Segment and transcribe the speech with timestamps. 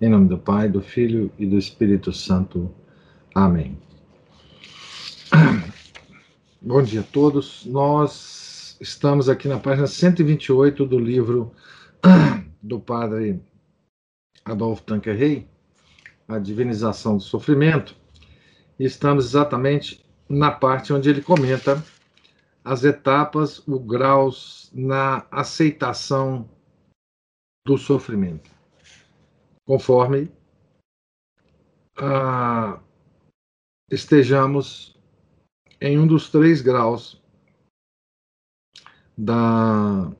[0.00, 2.68] Em nome do Pai, do Filho e do Espírito Santo.
[3.32, 3.78] Amém.
[6.60, 7.64] Bom dia a todos.
[7.64, 11.52] Nós estamos aqui na página 128 do livro
[12.60, 13.40] do padre
[14.44, 15.48] Adolfo Tanquerrey,
[16.26, 17.94] A Divinização do Sofrimento.
[18.78, 21.80] E estamos exatamente na parte onde ele comenta
[22.64, 26.48] as etapas, os graus na aceitação
[27.64, 28.50] do sofrimento,
[29.64, 30.30] conforme
[31.96, 32.80] ah,
[33.90, 34.96] estejamos
[35.80, 37.22] em um dos três graus
[39.16, 40.10] da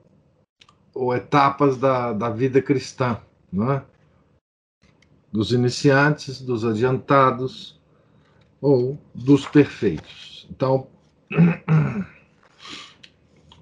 [0.94, 3.20] ou etapas da, da vida cristã,
[3.52, 3.84] não é?
[5.34, 7.76] dos iniciantes, dos adiantados
[8.60, 10.46] ou dos perfeitos.
[10.48, 10.86] Então,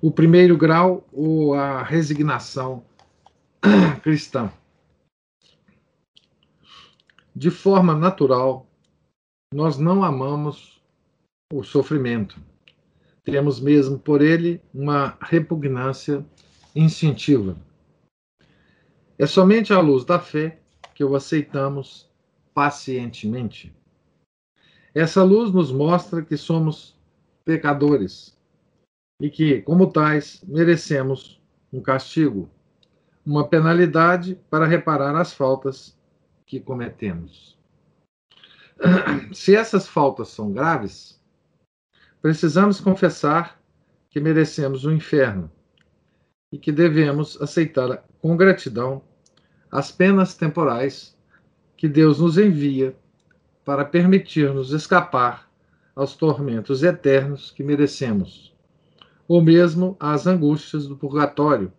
[0.03, 2.85] o primeiro grau, ou a resignação
[4.05, 4.53] cristã.
[7.35, 8.67] De forma natural,
[9.55, 10.83] nós não amamos
[11.53, 12.41] o sofrimento.
[13.25, 16.25] Temos mesmo por ele uma repugnância
[16.75, 17.57] instintiva.
[19.19, 20.61] É somente à luz da fé
[20.95, 22.11] que o aceitamos
[22.53, 23.75] pacientemente.
[24.95, 26.95] Essa luz nos mostra que somos
[27.45, 28.37] pecadores
[29.21, 31.41] e que, como tais, merecemos
[31.73, 32.51] um castigo,
[33.25, 35.97] uma penalidade para reparar as faltas
[36.47, 37.59] que cometemos.
[39.33, 41.21] Se essas faltas são graves,
[42.21, 43.61] precisamos confessar
[44.11, 45.51] que merecemos o inferno
[46.51, 49.03] e que devemos aceitar com gratidão
[49.71, 51.17] as penas temporais
[51.77, 52.95] que Deus nos envia
[53.65, 55.51] para permitir-nos escapar
[55.95, 58.55] aos tormentos eternos que merecemos,
[59.27, 61.73] ou mesmo às angústias do purgatório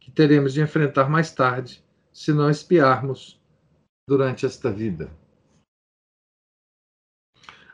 [0.00, 3.40] que teremos de enfrentar mais tarde se não espiarmos
[4.06, 5.10] durante esta vida.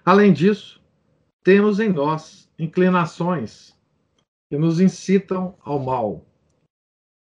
[0.04, 0.82] Além disso,
[1.44, 3.78] temos em nós inclinações
[4.50, 6.26] que nos incitam ao mal,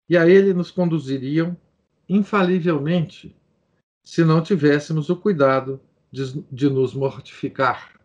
[0.09, 1.55] e a ele nos conduziriam
[2.07, 3.35] infalivelmente
[4.05, 5.79] se não tivéssemos o cuidado
[6.11, 7.99] de, de nos mortificar.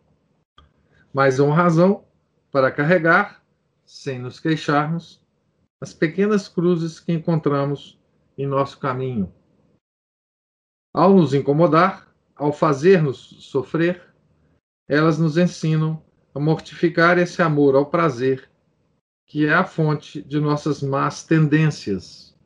[1.13, 2.05] Mais uma razão
[2.51, 3.43] para carregar,
[3.85, 5.21] sem nos queixarmos,
[5.81, 7.99] as pequenas cruzes que encontramos
[8.37, 9.33] em nosso caminho.
[10.99, 14.03] Ao nos incomodar, ao fazer-nos sofrer,
[14.89, 16.03] elas nos ensinam
[16.35, 18.51] a mortificar esse amor ao prazer,
[19.25, 22.37] que é a fonte de nossas más tendências,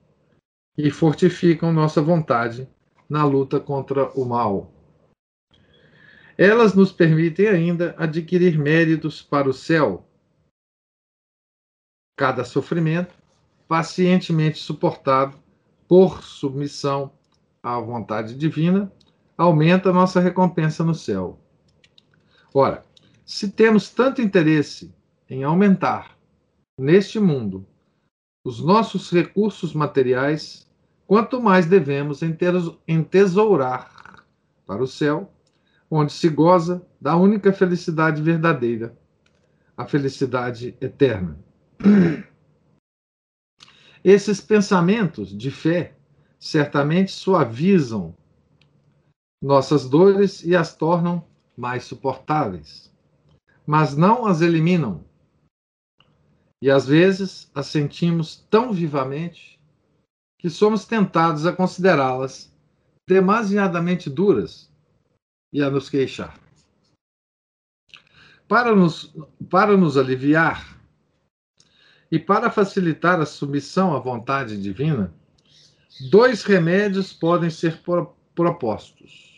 [0.76, 2.68] e fortificam nossa vontade
[3.08, 4.70] na luta contra o mal.
[6.36, 10.06] Elas nos permitem ainda adquirir méritos para o céu.
[12.18, 13.14] Cada sofrimento,
[13.66, 15.38] pacientemente suportado
[15.88, 17.10] por submissão
[17.62, 18.92] à vontade divina,
[19.38, 21.38] aumenta nossa recompensa no céu.
[22.52, 22.82] Ora,
[23.24, 24.92] se temos tanto interesse
[25.30, 26.18] em aumentar
[26.76, 27.66] neste mundo
[28.44, 30.68] os nossos recursos materiais,
[31.06, 32.20] quanto mais devemos
[32.88, 34.24] entesourar
[34.66, 35.32] para o céu,
[35.88, 38.98] onde se goza da única felicidade verdadeira,
[39.76, 41.38] a felicidade eterna.
[44.02, 45.94] Esses pensamentos de fé
[46.42, 48.16] certamente suavizam
[49.40, 51.24] nossas dores e as tornam
[51.56, 52.92] mais suportáveis,
[53.64, 55.04] mas não as eliminam.
[56.60, 59.60] E às vezes as sentimos tão vivamente
[60.36, 62.52] que somos tentados a considerá-las
[63.08, 64.68] demasiadamente duras
[65.52, 66.36] e a nos queixar.
[68.48, 69.14] Para nos,
[69.48, 70.76] para nos aliviar
[72.10, 75.14] e para facilitar a submissão à vontade divina,
[76.00, 77.82] dois remédios podem ser
[78.34, 79.32] propostos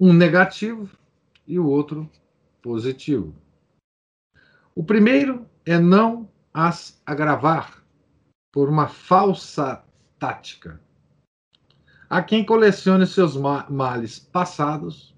[0.00, 0.88] um negativo
[1.46, 2.10] e o outro
[2.62, 3.34] positivo.
[4.74, 7.84] O primeiro é não as agravar
[8.50, 9.84] por uma falsa
[10.18, 10.80] tática.
[12.08, 15.14] Há quem colecione seus males passados,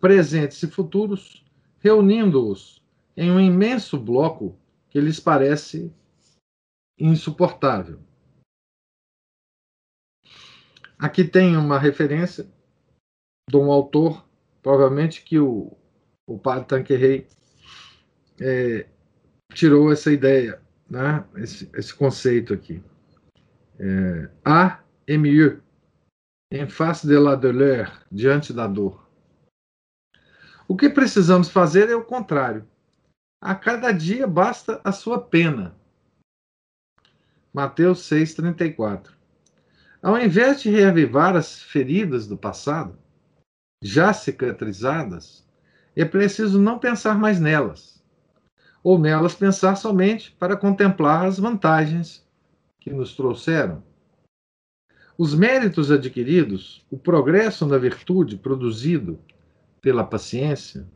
[0.00, 1.44] presentes e futuros,
[1.80, 2.80] reunindo-os
[3.16, 4.56] em um imenso bloco
[4.88, 5.92] que lhes parece
[6.96, 8.00] insuportável.
[11.04, 12.50] Aqui tem uma referência
[13.50, 14.26] de um autor,
[14.62, 15.76] provavelmente que o,
[16.26, 17.28] o padre Tanquerrey
[18.40, 18.88] é,
[19.52, 21.22] tirou essa ideia, né?
[21.36, 22.82] esse, esse conceito aqui.
[23.78, 25.60] É, a mieux,
[26.50, 29.06] em face de la douleur, diante da dor.
[30.66, 32.66] O que precisamos fazer é o contrário.
[33.42, 35.76] A cada dia basta a sua pena.
[37.52, 39.12] Mateus 6,34.
[40.04, 42.98] Ao invés de reavivar as feridas do passado,
[43.82, 45.48] já cicatrizadas,
[45.96, 48.04] é preciso não pensar mais nelas,
[48.82, 52.22] ou nelas pensar somente para contemplar as vantagens
[52.78, 53.82] que nos trouxeram.
[55.16, 59.18] Os méritos adquiridos, o progresso na virtude produzido
[59.80, 60.86] pela paciência,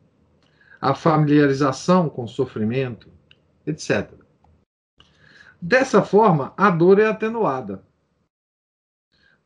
[0.78, 3.08] a familiarização com o sofrimento,
[3.66, 4.12] etc.
[5.62, 7.87] Dessa forma, a dor é atenuada,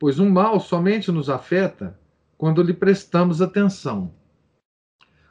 [0.02, 1.96] pois um mal somente nos afeta
[2.37, 4.12] quando lhe prestamos atenção.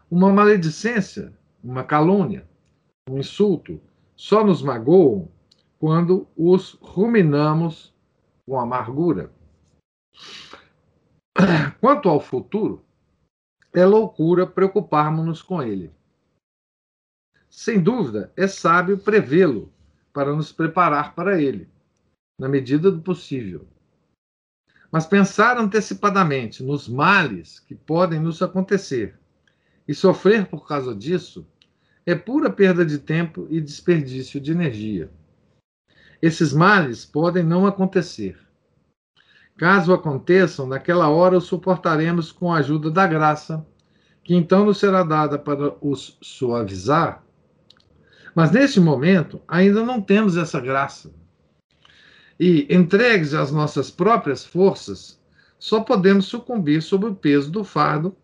[0.10, 2.48] Uma maledicência, uma calúnia,
[3.10, 3.82] um insulto
[4.16, 5.28] só nos magoam
[5.78, 7.94] quando os ruminamos
[8.46, 9.30] com amargura.
[11.82, 12.82] Quanto ao futuro,
[13.74, 15.92] é loucura preocuparmos-nos com ele.
[17.50, 19.70] Sem dúvida, é sábio prevê-lo
[20.14, 21.70] para nos preparar para ele,
[22.40, 23.68] na medida do possível.
[24.92, 29.18] Mas pensar antecipadamente nos males que podem nos acontecer
[29.88, 31.48] e sofrer por causa disso
[32.06, 35.10] é pura perda de tempo e desperdício de energia.
[36.22, 38.38] Esses males podem não acontecer.
[39.58, 43.66] Caso aconteçam, naquela hora os suportaremos com a ajuda da graça,
[44.24, 47.24] que então nos será dada para os suavizar.
[48.34, 51.14] Mas neste momento, ainda não temos essa graça.
[52.40, 55.20] E, entregues às nossas próprias forças,
[55.60, 58.16] só podemos sucumbir sob o peso do fardo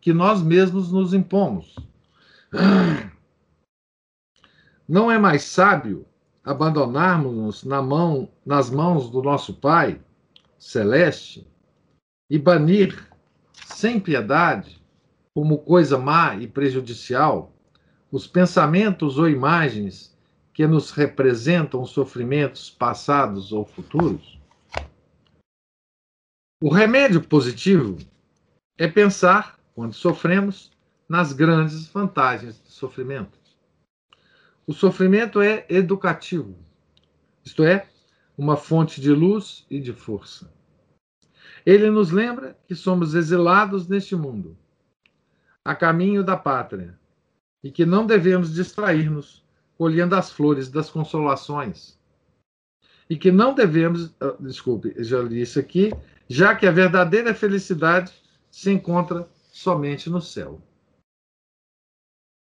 [0.00, 1.76] que nós mesmos nos impomos.
[4.88, 6.06] Não é mais sábio
[6.42, 10.00] abandonarmos-nos na mão, nas mãos do nosso Pai
[10.58, 11.46] celeste
[12.28, 13.06] e banir
[13.52, 14.80] sem piedade,
[15.34, 17.52] como coisa má e prejudicial,
[18.10, 20.16] os pensamentos ou imagens
[20.60, 24.38] que nos representam sofrimentos passados ou futuros?
[26.62, 27.96] O remédio positivo
[28.76, 30.70] é pensar, quando sofremos,
[31.08, 33.38] nas grandes vantagens do sofrimento.
[34.66, 36.54] O sofrimento é educativo,
[37.42, 37.88] isto é,
[38.36, 40.52] uma fonte de luz e de força.
[41.64, 44.58] Ele nos lembra que somos exilados neste mundo,
[45.64, 47.00] a caminho da pátria,
[47.64, 49.42] e que não devemos distrair-nos
[49.80, 51.98] colhendo as flores das consolações.
[53.08, 55.90] E que não devemos, ah, desculpe, já li isso aqui,
[56.28, 58.12] já que a verdadeira felicidade
[58.50, 60.60] se encontra somente no céu.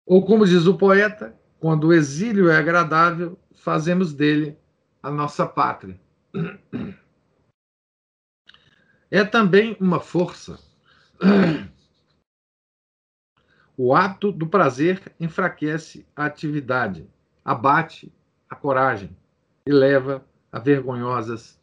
[0.03, 4.57] Ou como diz o poeta, quando o exílio é agradável, fazemos dele
[5.03, 6.01] a nossa pátria.
[9.13, 10.57] É também uma força.
[13.83, 17.09] O ato do prazer enfraquece a atividade,
[17.43, 18.13] abate
[18.47, 19.09] a coragem
[19.65, 21.59] e leva a vergonhosas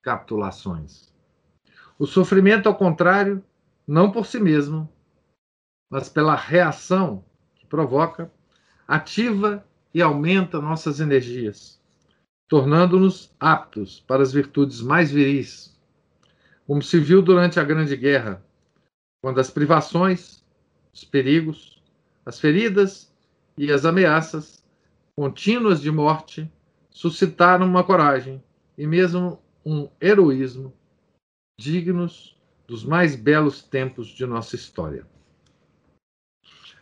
[0.00, 1.12] capitulações.
[1.98, 3.44] O sofrimento, ao contrário,
[3.86, 4.90] não por si mesmo,
[5.90, 7.22] mas pela reação
[7.54, 8.32] que provoca,
[8.86, 11.78] ativa e aumenta nossas energias,
[12.48, 15.78] tornando-nos aptos para as virtudes mais viris,
[16.66, 18.42] como se viu durante a Grande Guerra,
[19.22, 20.37] quando as privações,
[20.98, 21.80] os perigos,
[22.26, 23.12] as feridas
[23.56, 24.64] e as ameaças
[25.16, 26.50] contínuas de morte
[26.90, 28.42] suscitaram uma coragem
[28.76, 30.72] e mesmo um heroísmo
[31.58, 32.36] dignos
[32.66, 35.06] dos mais belos tempos de nossa história.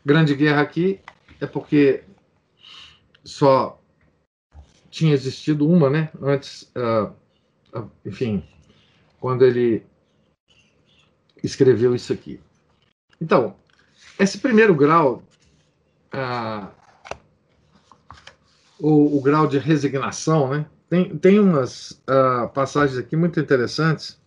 [0.04, 1.00] Grande Guerra aqui
[1.40, 2.04] é porque
[3.24, 3.80] só
[4.90, 6.10] tinha existido uma, né?
[6.22, 7.12] Antes, uh,
[7.78, 8.46] uh, enfim,
[9.20, 9.84] quando ele
[11.42, 12.40] escreveu isso aqui.
[13.20, 13.56] Então,
[14.18, 15.22] esse primeiro grau,
[16.14, 16.68] uh,
[18.78, 20.66] o, grau de resignação, né?
[20.88, 22.00] Tem, tem umas
[22.54, 24.20] passagens aqui muito interessantes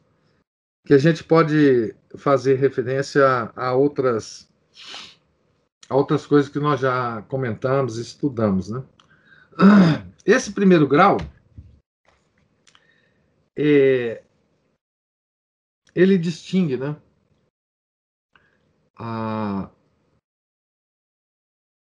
[0.85, 4.49] que a gente pode fazer referência a, a outras
[5.89, 8.69] a outras coisas que nós já comentamos e estudamos.
[8.69, 8.83] Né?
[10.25, 11.17] Esse primeiro grau,
[13.57, 14.21] é,
[15.95, 16.95] ele distingue né,
[18.95, 19.69] a,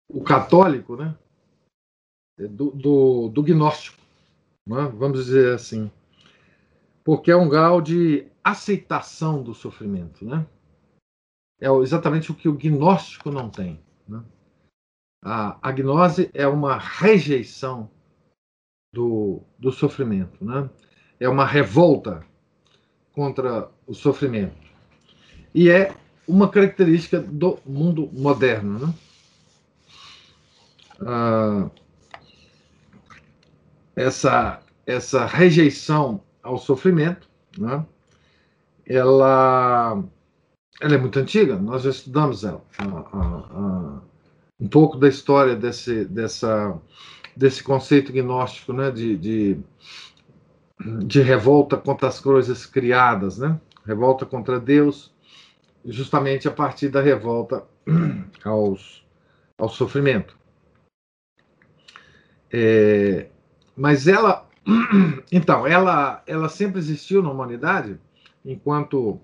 [0.10, 1.16] o católico né,
[2.38, 4.02] do, do, do gnóstico,
[4.68, 5.92] né, vamos dizer assim,
[7.04, 10.46] porque é um grau de aceitação do sofrimento, né?
[11.60, 13.80] É exatamente o que o gnóstico não tem.
[14.08, 14.24] Né?
[15.24, 17.90] A, a gnose é uma rejeição
[18.94, 20.70] do, do sofrimento, né?
[21.20, 22.26] É uma revolta
[23.14, 24.66] contra o sofrimento.
[25.54, 25.96] E é
[26.28, 28.94] uma característica do mundo moderno, né?
[31.02, 31.70] Ah,
[33.96, 37.86] essa, essa rejeição ao sofrimento, né?
[38.86, 40.04] ela,
[40.82, 42.64] ela é muito antiga, nós já estudamos ela.
[44.60, 46.78] Um pouco da história desse, dessa,
[47.36, 48.92] desse conceito gnóstico né?
[48.92, 49.58] de, de,
[51.06, 53.60] de revolta contra as coisas criadas, né?
[53.86, 55.14] revolta contra Deus,
[55.86, 57.64] justamente a partir da revolta
[58.44, 59.06] aos,
[59.58, 60.36] ao sofrimento.
[62.52, 63.30] É,
[63.76, 64.48] mas ela,
[65.32, 68.00] então, ela, ela sempre existiu na humanidade
[68.44, 69.20] enquanto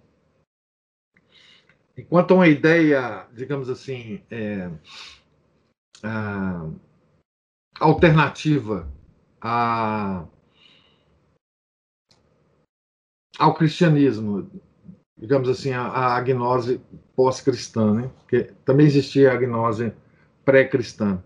[1.98, 4.70] enquanto uma ideia, digamos assim, é,
[7.80, 8.88] alternativa
[9.40, 10.25] a,
[13.38, 14.50] ao cristianismo,
[15.18, 16.82] digamos assim, a, a agnose
[17.16, 18.12] pós-cristã, né?
[18.20, 19.94] porque também existia a agnose
[20.44, 21.22] pré-cristã.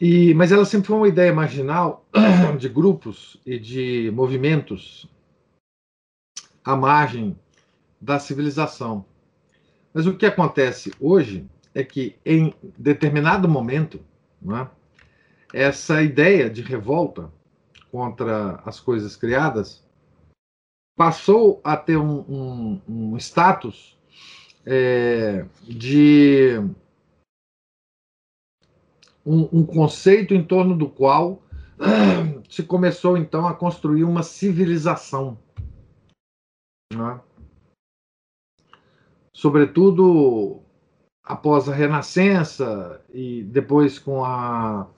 [0.00, 2.06] E, mas ela sempre foi uma ideia marginal
[2.58, 5.08] de grupos e de movimentos
[6.64, 7.36] à margem
[8.00, 9.04] da civilização.
[9.92, 14.00] Mas o que acontece hoje é que, em determinado momento,
[14.46, 14.68] é,
[15.52, 17.32] essa ideia de revolta
[17.90, 19.84] contra as coisas criadas
[20.96, 23.98] passou a ter um, um, um status
[24.64, 26.60] é, de
[29.28, 31.42] um, um conceito em torno do qual
[32.48, 35.38] se começou então a construir uma civilização.
[36.94, 37.20] Né?
[39.34, 40.62] Sobretudo
[41.22, 44.88] após a Renascença e depois com a,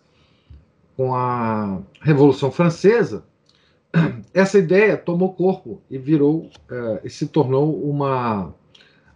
[0.97, 3.27] com a Revolução Francesa,
[4.33, 8.55] essa ideia tomou corpo e virou uh, e se tornou uma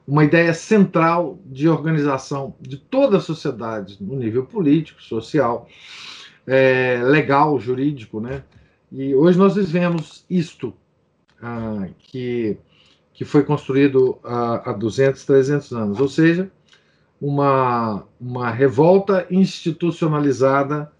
[0.06, 5.66] uma ideia central de organização de toda a sociedade, no nível político, social,
[6.46, 8.42] é, legal, jurídico, né?
[8.92, 10.75] E hoje nós vivemos isto,
[11.42, 12.58] ah, que,
[13.12, 16.50] que foi construído há, há 200, 300 anos, ou seja,
[17.20, 20.92] uma, uma revolta institucionalizada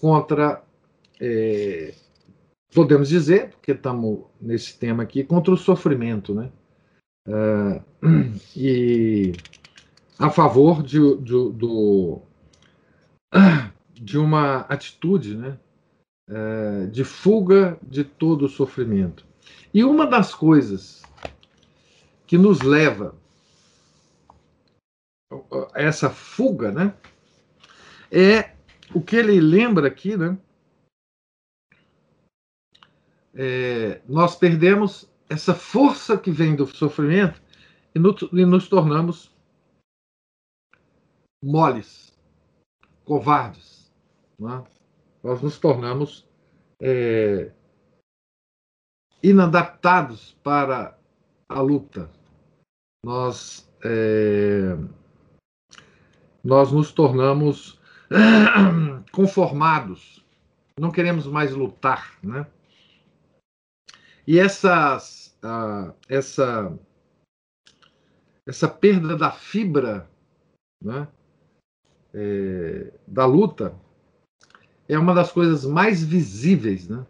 [0.00, 0.62] contra,
[1.20, 1.92] é,
[2.72, 6.50] podemos dizer, porque estamos nesse tema aqui, contra o sofrimento, né?
[7.26, 7.82] Uh,
[8.56, 9.32] e
[10.18, 12.22] a favor de, de, do,
[13.92, 15.58] de uma atitude né,
[16.30, 19.26] uh, de fuga de todo o sofrimento.
[19.74, 21.02] E uma das coisas
[22.26, 23.14] que nos leva
[25.74, 26.94] a essa fuga né,
[28.10, 28.52] é
[28.94, 30.38] o que ele lembra aqui, né?
[33.34, 37.40] É, nós perdemos essa força que vem do sofrimento
[37.94, 39.34] e, no, e nos tornamos
[41.42, 42.16] moles,
[43.04, 43.92] covardes.
[44.40, 44.64] É?
[45.22, 46.28] Nós nos tornamos
[46.80, 47.52] é,
[49.22, 50.98] inadaptados para
[51.48, 52.10] a luta.
[53.04, 54.76] Nós, é,
[56.44, 57.80] nós nos tornamos
[59.12, 60.24] conformados,
[60.78, 62.46] não queremos mais lutar, né?
[64.26, 66.76] E essas, uh, essa,
[68.46, 70.10] essa perda da fibra
[70.82, 71.06] né,
[72.12, 73.74] é, da luta
[74.88, 77.06] é uma das coisas mais visíveis né,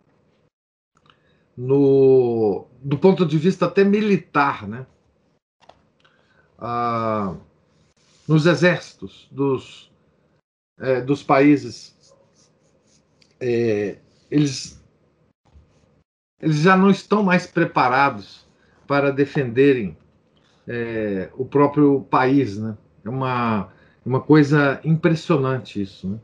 [1.56, 4.68] no, do ponto de vista até militar.
[4.68, 4.86] Né,
[8.26, 9.92] nos exércitos dos,
[10.78, 11.94] é, dos países,
[13.40, 13.98] é,
[14.30, 14.82] eles
[16.40, 18.46] eles já não estão mais preparados
[18.86, 19.96] para defenderem
[20.66, 22.76] é, o próprio país, né?
[23.04, 23.68] É uma,
[24.04, 26.18] uma coisa impressionante isso, né?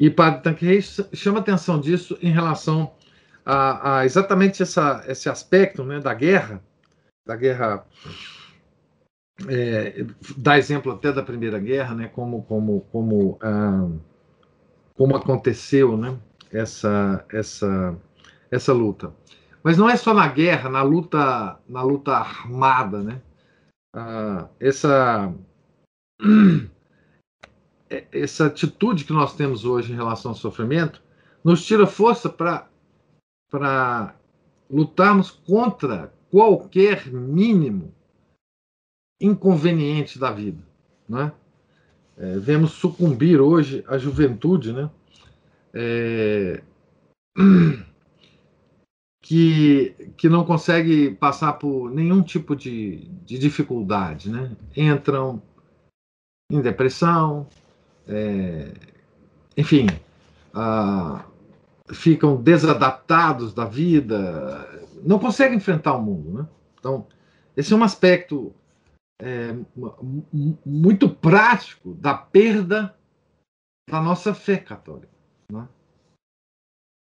[0.00, 0.80] E Padre Tanqueray
[1.12, 2.92] chama atenção disso em relação
[3.44, 6.62] a, a, exatamente essa, esse aspecto né, da guerra,
[7.26, 7.84] da guerra,
[9.48, 10.04] é,
[10.36, 13.88] dá exemplo até da Primeira Guerra, né, como, como, como, ah,
[14.94, 16.16] como aconteceu né,
[16.52, 17.96] essa, essa,
[18.50, 19.14] essa luta.
[19.62, 23.20] Mas não é só na guerra, na luta, na luta armada, né?
[23.94, 25.34] Ah, essa
[28.12, 31.02] essa atitude que nós temos hoje em relação ao sofrimento
[31.42, 32.68] nos tira força para
[33.50, 34.14] para
[34.70, 37.94] lutarmos contra qualquer mínimo
[39.20, 40.62] inconveniente da vida.
[41.08, 41.32] Né?
[42.16, 44.90] É, vemos sucumbir hoje a juventude, né?
[45.72, 46.62] É,
[49.20, 54.56] que, que não consegue passar por nenhum tipo de, de dificuldade, né?
[54.76, 55.42] Entram
[56.50, 57.46] em depressão,
[58.06, 58.72] é,
[59.56, 59.86] enfim,
[60.54, 61.24] ah,
[61.92, 64.66] ficam desadaptados da vida,
[65.04, 66.48] não conseguem enfrentar o mundo, né?
[66.78, 67.06] Então,
[67.56, 68.54] esse é um aspecto
[69.20, 69.54] é,
[70.64, 72.96] muito prático da perda
[73.90, 75.12] da nossa fé católica.
[75.50, 75.66] Né?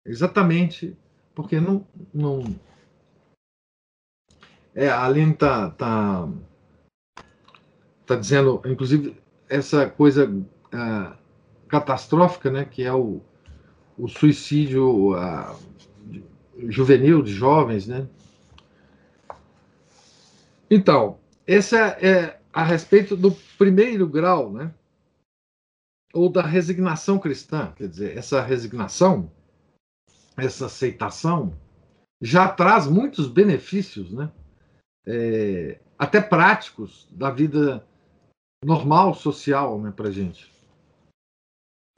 [0.05, 0.97] Exatamente
[1.35, 1.85] porque não.
[2.13, 2.43] não
[4.73, 6.27] é, a Aline está tá,
[8.05, 9.15] tá dizendo, inclusive,
[9.47, 11.15] essa coisa uh,
[11.67, 13.21] catastrófica, né, que é o,
[13.97, 15.13] o suicídio
[16.67, 18.07] juvenil de jovens, né?
[20.69, 24.73] Então, essa é a respeito do primeiro grau, né?
[26.13, 29.31] Ou da resignação cristã, quer dizer, essa resignação,
[30.37, 31.53] essa aceitação,
[32.21, 34.31] já traz muitos benefícios, né?
[35.07, 37.85] É, até práticos da vida
[38.63, 40.51] normal, social, né, para gente.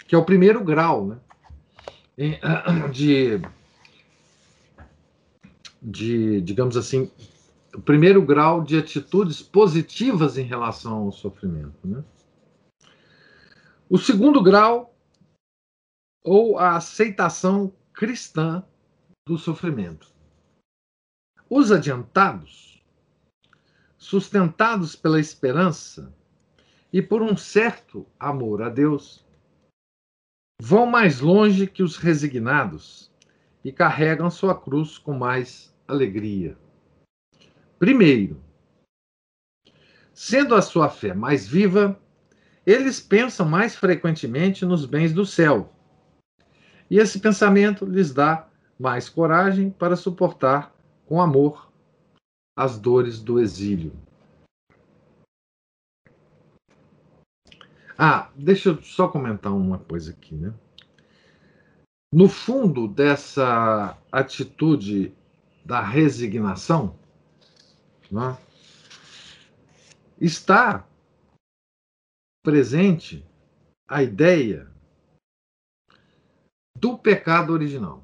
[0.05, 1.19] Que é o primeiro grau, né?
[2.91, 3.39] De,
[5.81, 7.11] de digamos assim,
[7.77, 11.87] o primeiro grau de atitudes positivas em relação ao sofrimento.
[11.87, 12.03] Né?
[13.87, 14.95] O segundo grau,
[16.23, 18.63] ou a aceitação cristã
[19.27, 20.13] do sofrimento.
[21.49, 22.79] Os adiantados,
[23.97, 26.13] sustentados pela esperança
[26.93, 29.25] e por um certo amor a Deus,
[30.61, 33.11] vão mais longe que os resignados
[33.63, 36.55] e carregam sua cruz com mais alegria.
[37.79, 38.39] Primeiro,
[40.13, 41.99] sendo a sua fé mais viva,
[42.63, 45.73] eles pensam mais frequentemente nos bens do céu.
[46.89, 48.47] E esse pensamento lhes dá
[48.79, 50.73] mais coragem para suportar
[51.05, 51.71] com amor
[52.55, 53.93] as dores do exílio.
[57.97, 60.53] Ah, deixa eu só comentar uma coisa aqui, né?
[62.13, 65.13] No fundo dessa atitude
[65.65, 66.97] da resignação,
[68.09, 68.37] né?
[70.19, 70.87] está
[72.43, 73.25] presente
[73.87, 74.71] a ideia
[76.79, 78.03] do pecado original.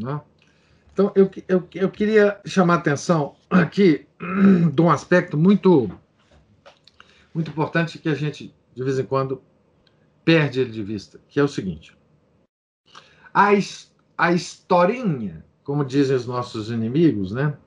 [0.00, 0.20] Né?
[0.92, 4.06] Então, eu, eu, eu queria chamar a atenção aqui
[4.72, 5.90] de um aspecto muito,
[7.34, 9.42] muito importante que a gente, de vez em quando,
[10.24, 11.96] perde ele de vista, que é o seguinte.
[13.32, 13.48] A,
[14.16, 17.58] a historinha, como dizem os nossos inimigos, né?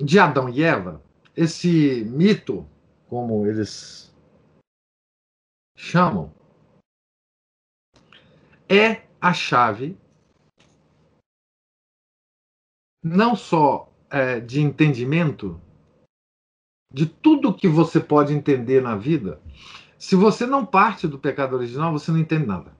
[0.00, 1.02] de Adão e Eva,
[1.36, 2.66] esse mito,
[3.08, 4.14] como eles
[5.76, 6.32] chamam,
[8.78, 9.98] é a chave
[13.02, 15.60] não só é, de entendimento
[16.90, 19.42] de tudo que você pode entender na vida.
[19.98, 22.74] Se você não parte do pecado original, você não entende nada.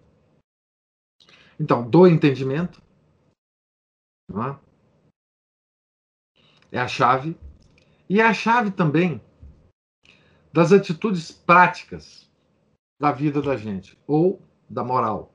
[1.59, 2.81] Então, do entendimento,
[4.31, 4.59] é?
[6.79, 7.37] é a chave.
[8.09, 9.21] E é a chave também
[10.53, 12.31] das atitudes práticas
[13.01, 15.34] da vida da gente, ou da moral.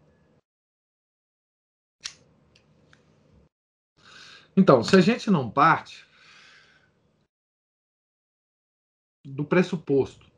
[4.59, 6.05] Então, se a gente não parte
[9.25, 10.29] do pressuposto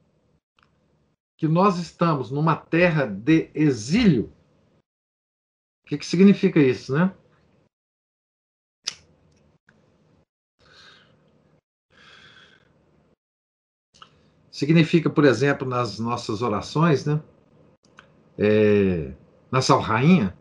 [1.40, 4.32] que nós estamos numa terra de exílio,
[5.84, 7.12] o que, que significa isso, né?
[14.52, 17.24] Significa, por exemplo, nas nossas orações, né?
[18.38, 19.16] É,
[19.52, 20.38] na Sal Rainha,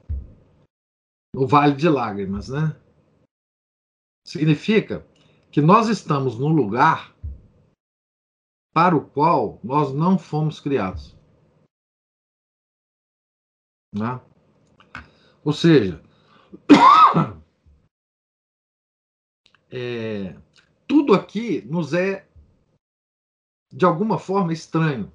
[1.35, 2.79] no Vale de Lágrimas, né?
[4.31, 5.05] Significa
[5.51, 7.17] que nós estamos no lugar
[8.73, 11.19] para o qual nós não fomos criados.
[13.93, 14.21] Né?
[15.43, 16.01] Ou seja,
[19.69, 20.41] é,
[20.87, 22.25] tudo aqui nos é
[23.69, 25.13] de alguma forma estranho.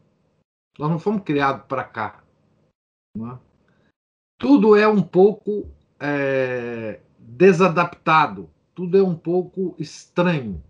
[0.78, 2.22] Nós não fomos criados para cá.
[3.16, 3.40] É?
[4.38, 10.62] Tudo é um pouco é, desadaptado, tudo é um pouco estranho.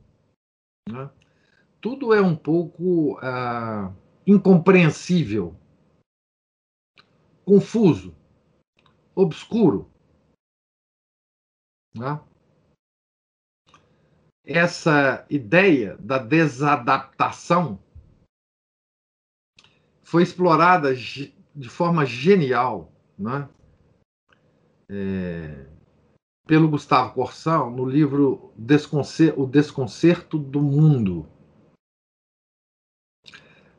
[0.90, 1.10] É?
[1.82, 3.94] Tudo é um pouco é,
[4.26, 5.56] incompreensível,
[7.44, 8.16] confuso,
[9.16, 9.92] obscuro.
[11.98, 12.36] É?
[14.46, 17.82] essa ideia da desadaptação
[20.04, 23.50] foi explorada de forma genial né?
[24.90, 25.66] É,
[26.46, 28.54] pelo Gustavo Corsão no livro
[29.36, 31.28] O Desconcerto do Mundo.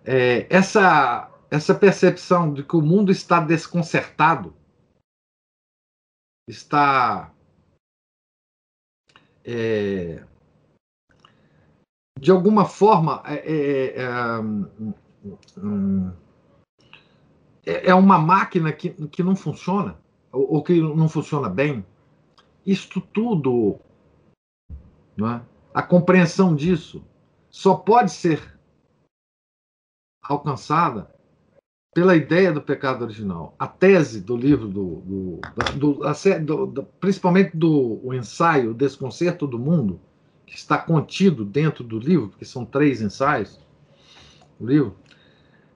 [0.04, 4.54] É, essa, essa percepção de que o mundo está desconcertado,
[6.48, 7.32] está
[9.44, 10.24] é,
[12.18, 14.06] de alguma forma é, é, é,
[17.64, 19.98] é, é uma máquina que, que não funciona,
[20.32, 21.84] ou, ou que não funciona bem.
[22.66, 23.78] Isto tudo,
[25.20, 25.40] é?
[25.72, 27.04] a compreensão disso,
[27.48, 28.58] só pode ser
[30.22, 31.14] alcançada
[31.94, 33.54] pela ideia do pecado original.
[33.58, 35.40] A tese do livro, do, do,
[36.44, 40.00] do, do principalmente do ensaio Desconcerto do Mundo,
[40.44, 43.58] que está contido dentro do livro, porque são três ensaios,
[44.58, 44.96] o livro,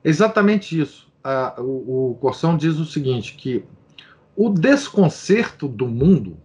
[0.03, 3.65] é exatamente isso a, o, o Corção diz o seguinte, que
[4.37, 6.39] o desconcerto do mundo,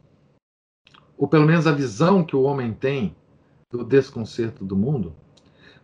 [1.17, 3.15] ou pelo menos a visão que o homem tem
[3.69, 5.15] do desconcerto do mundo,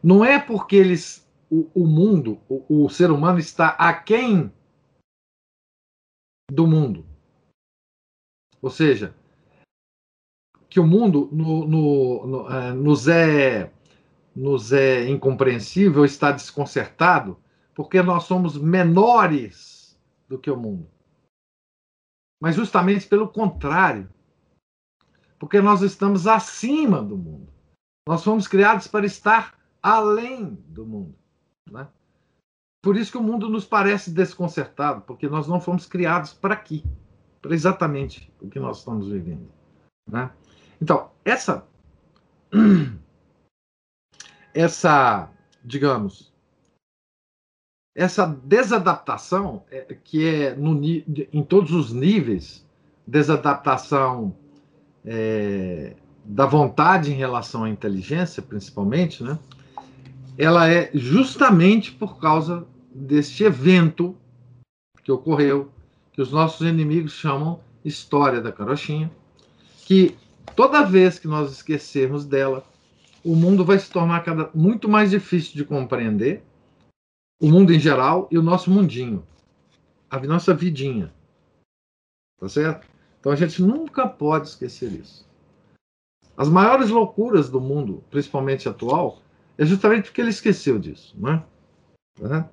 [0.04, 4.52] não é porque eles, o, o mundo, o, o ser humano está aquém
[6.52, 7.06] do mundo.
[8.62, 9.15] Ou seja,
[10.70, 13.72] que o mundo no, no, no, é, nos, é,
[14.36, 17.38] nos é incompreensível, está desconcertado,
[17.74, 20.88] porque nós somos menores do que o mundo.
[22.39, 24.10] Mas justamente pelo contrário,
[25.41, 27.51] porque nós estamos acima do mundo.
[28.08, 31.15] Nós fomos criados para estar além do mundo.
[31.67, 31.88] Né?
[32.80, 36.84] Por isso que o mundo nos parece desconcertado, porque nós não fomos criados para aqui,
[37.41, 39.51] para exatamente o que nós estamos vivendo.
[40.08, 40.32] Né?
[40.80, 41.67] Então, essa,
[44.54, 45.27] essa,
[45.65, 46.32] digamos,
[47.95, 52.63] essa desadaptação, é, que é no, em todos os níveis,
[53.08, 54.38] desadaptação
[55.05, 59.37] é, da vontade em relação à inteligência, principalmente, né?
[60.37, 64.15] ela é justamente por causa deste evento
[65.03, 65.71] que ocorreu,
[66.13, 69.11] que os nossos inimigos chamam história da carochinha,
[69.85, 70.15] que
[70.55, 72.63] toda vez que nós esquecermos dela,
[73.23, 76.43] o mundo vai se tornar cada, muito mais difícil de compreender
[77.41, 79.25] o mundo em geral e o nosso mundinho,
[80.09, 81.13] a nossa vidinha.
[82.39, 82.87] Tá certo?
[83.21, 85.29] Então a gente nunca pode esquecer isso.
[86.36, 89.21] As maiores loucuras do mundo, principalmente atual,
[89.57, 91.15] é justamente porque ele esqueceu disso.
[92.19, 92.49] Né?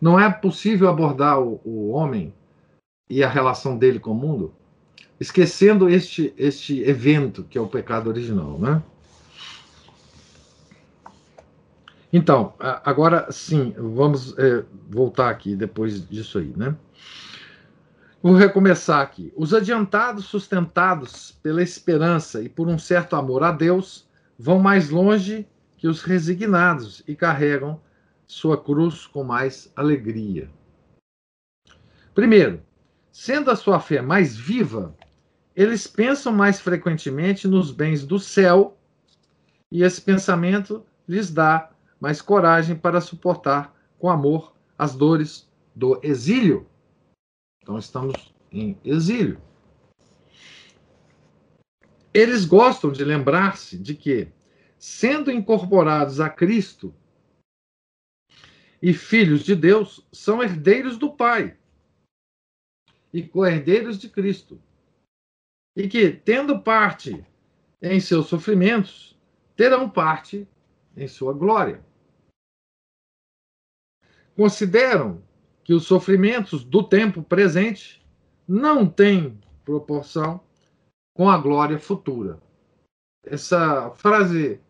[0.00, 2.32] Não é possível abordar o, o homem
[3.10, 4.54] e a relação dele com o mundo
[5.20, 8.58] esquecendo este, este evento que é o pecado original.
[8.58, 8.82] Né?
[12.12, 16.74] Então, agora sim, vamos é, voltar aqui depois disso aí, né?
[18.28, 19.32] Vou recomeçar aqui.
[19.34, 24.06] Os adiantados, sustentados pela esperança e por um certo amor a Deus,
[24.38, 27.80] vão mais longe que os resignados e carregam
[28.26, 30.50] sua cruz com mais alegria.
[32.14, 32.60] Primeiro,
[33.10, 34.94] sendo a sua fé mais viva,
[35.56, 38.76] eles pensam mais frequentemente nos bens do céu,
[39.72, 46.66] e esse pensamento lhes dá mas coragem para suportar com amor as dores do exílio.
[47.68, 49.38] Então estamos em exílio.
[52.14, 54.32] Eles gostam de lembrar-se de que,
[54.78, 56.94] sendo incorporados a Cristo
[58.80, 61.58] e filhos de Deus, são herdeiros do Pai
[63.12, 64.58] e co-herdeiros de Cristo.
[65.76, 67.22] E que, tendo parte
[67.82, 69.14] em seus sofrimentos,
[69.54, 70.48] terão parte
[70.96, 71.86] em sua glória
[74.38, 75.20] consideram
[75.68, 78.02] que os sofrimentos do tempo presente
[78.48, 80.40] não têm proporção
[81.14, 82.40] com a glória futura.
[83.22, 84.62] Essa frase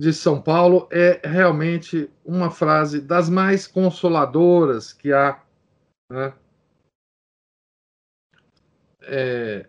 [0.00, 5.42] de São Paulo é realmente uma frase das mais consoladoras que há
[6.12, 6.32] né?
[9.02, 9.68] é,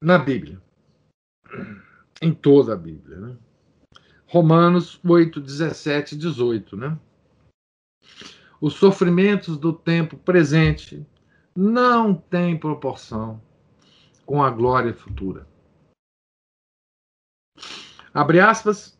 [0.00, 0.62] na Bíblia,
[2.22, 3.18] em toda a Bíblia.
[3.18, 3.36] Né?
[4.28, 6.76] Romanos 8, 17 e 18.
[6.76, 6.96] Né?
[8.64, 11.06] Os sofrimentos do tempo presente
[11.54, 13.38] não têm proporção
[14.24, 15.46] com a glória futura.
[18.14, 18.98] Abre aspas,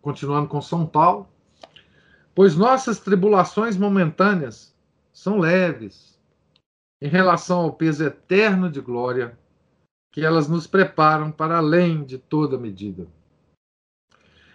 [0.00, 1.28] continuando com São Paulo,
[2.34, 4.74] pois nossas tribulações momentâneas
[5.12, 6.18] são leves
[7.02, 9.38] em relação ao peso eterno de glória
[10.10, 13.06] que elas nos preparam para além de toda medida.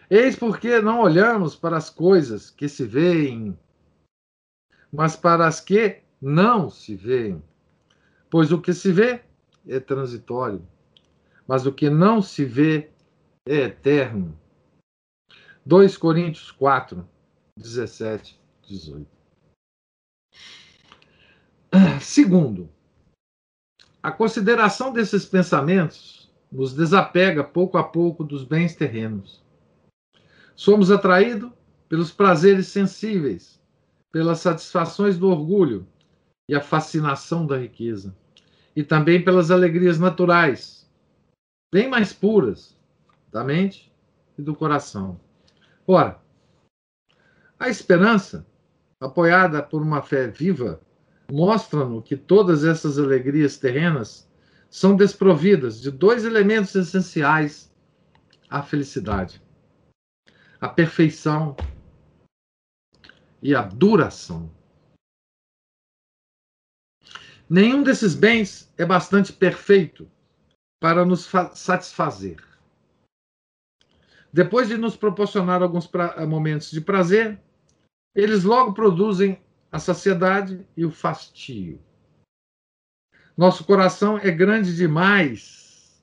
[0.10, 3.56] Eis porque não olhamos para as coisas que se veem,
[4.94, 7.44] mas para as que não se veem.
[8.30, 9.24] Pois o que se vê
[9.68, 10.66] é transitório,
[11.48, 12.92] mas o que não se vê
[13.48, 14.38] é eterno.
[15.66, 17.08] 2 Coríntios 4,
[17.58, 19.08] 17, 18.
[22.00, 22.70] Segundo,
[24.02, 29.42] a consideração desses pensamentos nos desapega pouco a pouco dos bens terrenos.
[30.56, 31.52] Somos atraídos
[31.90, 33.63] pelos prazeres sensíveis,
[34.14, 35.88] pelas satisfações do orgulho
[36.48, 38.16] e a fascinação da riqueza,
[38.76, 40.88] e também pelas alegrias naturais,
[41.74, 42.78] bem mais puras,
[43.32, 43.92] da mente
[44.38, 45.20] e do coração.
[45.88, 46.20] Ora,
[47.60, 48.46] a esperança,
[49.02, 50.80] apoiada por uma fé viva,
[51.32, 54.30] mostra-nos que todas essas alegrias terrenas
[54.70, 57.74] são desprovidas de dois elementos essenciais
[58.48, 59.42] à felicidade:
[60.62, 61.56] a perfeição
[63.44, 64.50] e a duração.
[67.50, 70.10] Nenhum desses bens é bastante perfeito
[70.80, 72.42] para nos satisfazer.
[74.32, 75.92] Depois de nos proporcionar alguns
[76.28, 77.40] momentos de prazer,
[78.16, 79.40] eles logo produzem
[79.72, 81.80] a saciedade e o fastio.
[83.36, 86.02] Nosso coração é grande demais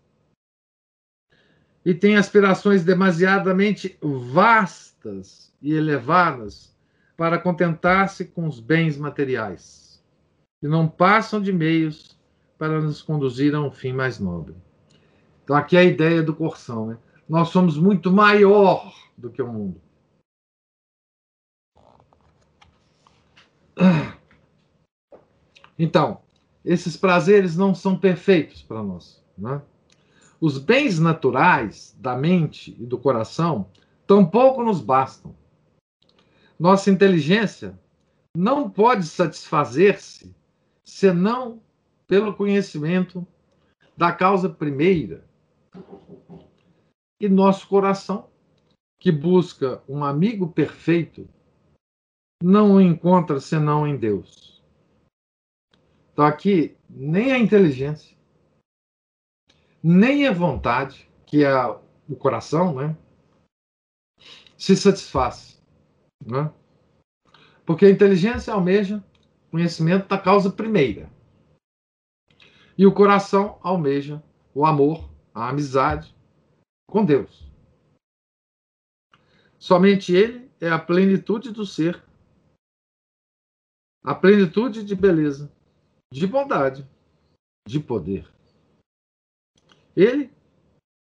[1.84, 6.70] e tem aspirações demasiadamente vastas e elevadas
[7.20, 10.02] para contentar-se com os bens materiais,
[10.62, 12.18] e não passam de meios
[12.56, 14.54] para nos conduzir a um fim mais nobre.
[15.44, 16.98] Então, aqui é a ideia do corção, né?
[17.28, 19.78] Nós somos muito maior do que o mundo.
[25.78, 26.22] Então,
[26.64, 29.22] esses prazeres não são perfeitos para nós.
[29.36, 29.60] Né?
[30.38, 33.66] Os bens naturais da mente e do coração
[34.06, 35.34] tampouco nos bastam.
[36.60, 37.80] Nossa inteligência
[38.36, 40.36] não pode satisfazer-se
[40.84, 41.62] senão
[42.06, 43.26] pelo conhecimento
[43.96, 45.26] da causa primeira.
[47.18, 48.28] E nosso coração,
[48.98, 51.26] que busca um amigo perfeito,
[52.42, 54.62] não o encontra senão em Deus.
[56.12, 58.14] Então aqui, nem a inteligência,
[59.82, 62.96] nem a vontade, que é o coração, né,
[64.58, 65.59] se satisfaz.
[66.24, 66.52] Né?
[67.64, 69.04] Porque a inteligência almeja
[69.50, 71.10] conhecimento da causa primeira.
[72.78, 74.22] E o coração almeja
[74.54, 76.14] o amor, a amizade
[76.88, 77.48] com Deus.
[79.58, 82.02] Somente Ele é a plenitude do ser
[84.02, 85.52] a plenitude de beleza,
[86.12, 86.88] de bondade,
[87.68, 88.26] de poder.
[89.94, 90.32] Ele,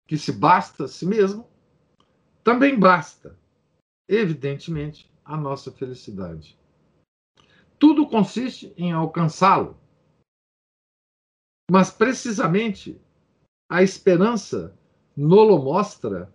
[0.07, 1.47] que se basta a si mesmo,
[2.43, 3.37] também basta,
[4.07, 6.57] evidentemente, a nossa felicidade.
[7.79, 9.77] Tudo consiste em alcançá-lo.
[11.69, 12.99] Mas, precisamente,
[13.69, 14.77] a esperança
[15.15, 16.31] nolo mostra,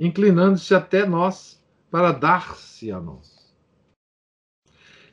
[0.00, 3.40] inclinando-se até nós para dar-se a nós.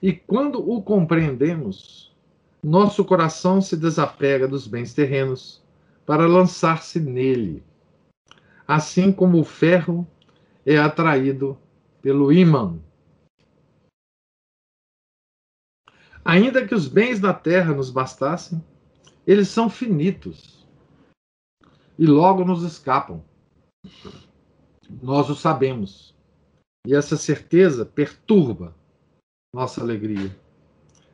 [0.02, 2.15] E quando o compreendemos,
[2.63, 5.63] nosso coração se desapega dos bens terrenos
[6.06, 7.63] para lançar-se nele,
[8.67, 10.08] assim como o ferro
[10.65, 11.58] é atraído
[12.07, 12.81] pelo ímã.
[16.23, 18.63] Ainda que os bens da terra nos bastassem,
[19.25, 20.65] eles são finitos
[21.99, 23.21] e logo nos escapam.
[25.01, 26.15] Nós o sabemos.
[26.87, 28.73] E essa certeza perturba
[29.53, 30.33] nossa alegria,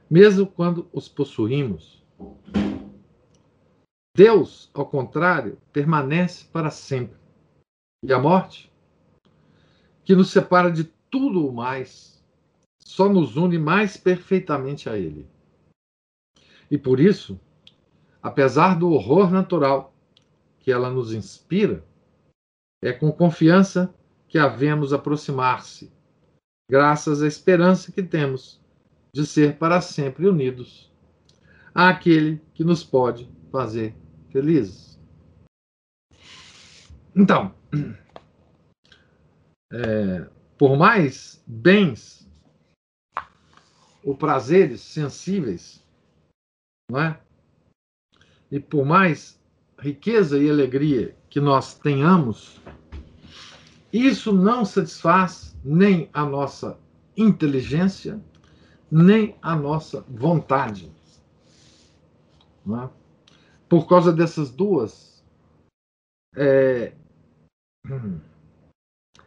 [0.08, 2.06] mesmo quando os possuímos.
[4.16, 7.18] Deus, ao contrário, permanece para sempre.
[8.06, 8.72] E a morte,
[10.04, 12.24] que nos separa de tudo o mais,
[12.80, 15.28] só nos une mais perfeitamente a Ele.
[16.70, 17.40] E por isso,
[18.22, 19.94] apesar do horror natural
[20.60, 21.84] que ela nos inspira,
[22.82, 23.94] é com confiança
[24.28, 25.92] que a vemos aproximar-se
[26.70, 28.60] graças à esperança que temos
[29.14, 30.92] de ser para sempre unidos
[31.74, 33.96] àquele que nos pode fazer
[34.32, 35.00] felizes.
[37.16, 37.54] Então,
[39.74, 42.30] é, por mais bens
[44.04, 45.84] ou prazeres sensíveis,
[46.90, 47.20] não é?
[48.52, 49.42] E por mais
[49.80, 52.62] riqueza e alegria que nós tenhamos,
[53.92, 56.80] isso não satisfaz nem a nossa
[57.18, 58.22] inteligência,
[58.92, 60.92] nem a nossa vontade.
[62.66, 63.04] É?
[63.74, 65.26] por causa dessas duas.
[66.36, 66.94] É,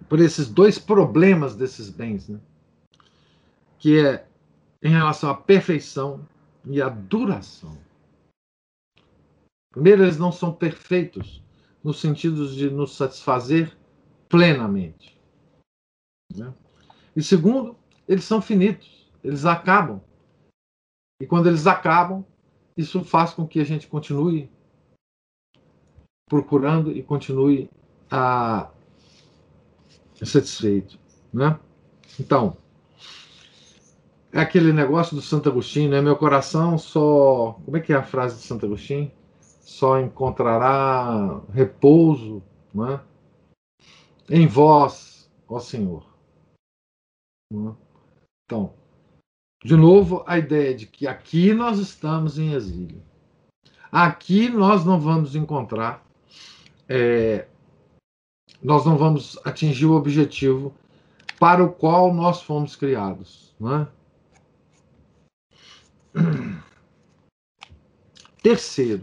[0.09, 2.40] por esses dois problemas desses bens, né?
[3.79, 4.27] que é
[4.83, 6.27] em relação à perfeição
[6.64, 7.77] e à duração.
[9.71, 11.42] Primeiro, eles não são perfeitos
[11.83, 13.77] no sentido de nos satisfazer
[14.29, 15.21] plenamente.
[16.35, 16.53] Né?
[17.14, 17.77] E segundo,
[18.09, 20.01] eles são finitos, eles acabam.
[21.21, 22.25] E quando eles acabam,
[22.77, 24.51] isso faz com que a gente continue
[26.29, 27.71] procurando e continue
[28.11, 28.71] a
[30.24, 30.98] satisfeito,
[31.33, 31.59] né?
[32.18, 32.57] Então,
[34.33, 36.00] é aquele negócio do Santo Agostinho, né?
[36.00, 39.11] Meu coração só, como é que é a frase de Santo Agostinho?
[39.61, 42.42] Só encontrará repouso,
[42.74, 43.00] né?
[44.29, 46.07] Em vós, ó Senhor.
[47.52, 47.74] Né?
[48.44, 48.72] Então,
[49.64, 53.02] de novo, a ideia de que aqui nós estamos em exílio.
[53.90, 56.05] Aqui nós não vamos encontrar,
[56.88, 57.48] é,
[58.62, 60.75] nós não vamos atingir o objetivo
[61.38, 63.55] para o qual nós fomos criados.
[63.59, 63.88] Não é?
[68.42, 69.03] Terceiro,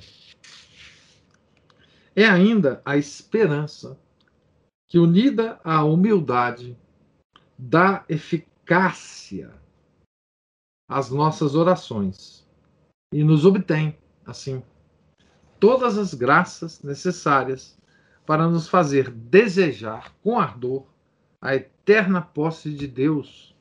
[2.16, 4.00] é ainda a esperança
[4.88, 6.78] que, unida à humildade,
[7.58, 9.54] dá eficácia
[10.88, 12.48] às nossas orações
[13.12, 14.64] e nos obtém, assim,
[15.60, 17.78] todas as graças necessárias
[18.26, 20.86] para nos fazer desejar com ardor
[21.42, 23.56] a eterna posse de Deus,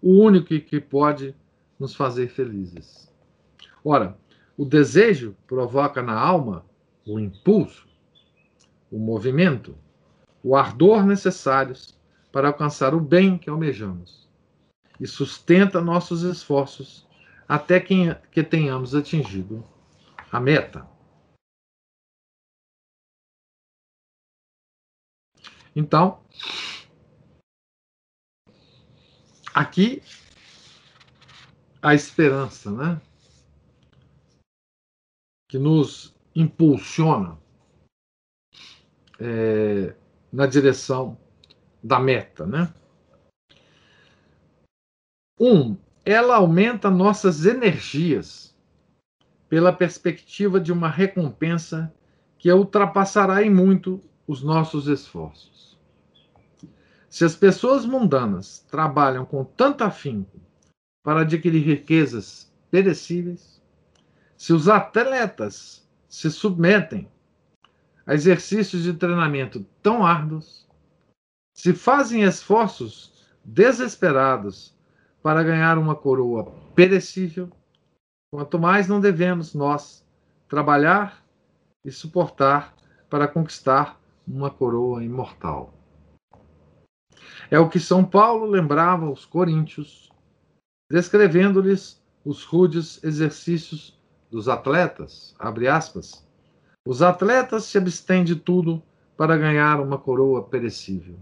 [0.00, 1.34] o único que pode
[1.78, 3.12] nos fazer felizes.
[3.84, 4.16] Ora,
[4.56, 6.64] o desejo provoca na alma
[7.06, 7.88] o impulso,
[8.90, 9.76] o movimento,
[10.42, 11.98] o ardor necessários
[12.30, 14.28] para alcançar o bem que almejamos
[15.00, 17.06] e sustenta nossos esforços
[17.48, 19.64] até que, que tenhamos atingido
[20.30, 20.86] a meta.
[25.76, 26.22] Então,
[29.52, 30.02] aqui
[31.82, 33.00] a esperança, né?
[35.48, 37.38] Que nos impulsiona
[39.18, 39.94] é,
[40.32, 41.18] na direção
[41.82, 42.72] da meta, né?
[45.38, 48.56] Um, ela aumenta nossas energias
[49.48, 51.92] pela perspectiva de uma recompensa
[52.38, 55.78] que ultrapassará em muito os nossos esforços.
[57.08, 60.40] Se as pessoas mundanas trabalham com tanto afinco
[61.02, 63.62] para adquirir riquezas perecíveis,
[64.36, 67.08] se os atletas se submetem
[68.06, 70.66] a exercícios de treinamento tão árduos,
[71.54, 74.76] se fazem esforços desesperados
[75.22, 77.50] para ganhar uma coroa perecível,
[78.32, 80.04] quanto mais não devemos nós
[80.48, 81.24] trabalhar
[81.84, 82.74] e suportar
[83.08, 85.74] para conquistar uma coroa imortal.
[87.50, 90.10] É o que São Paulo lembrava aos coríntios,
[90.90, 93.98] descrevendo-lhes os rudes exercícios
[94.30, 96.26] dos atletas, aspas.
[96.86, 98.82] Os atletas se abstêm de tudo
[99.16, 101.16] para ganhar uma coroa perecível.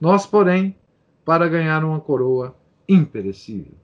[0.00, 0.76] Nós, porém,
[1.24, 2.56] para ganhar uma coroa
[2.88, 3.74] imperecível.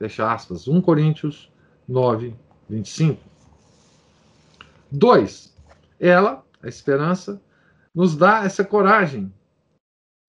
[0.00, 0.66] Fecha aspas.
[0.66, 1.50] 1 Coríntios
[1.88, 2.34] 9,
[2.68, 3.20] 25.
[4.90, 5.56] 2.
[5.98, 7.40] Ela, a esperança,
[7.94, 9.32] nos dá essa coragem,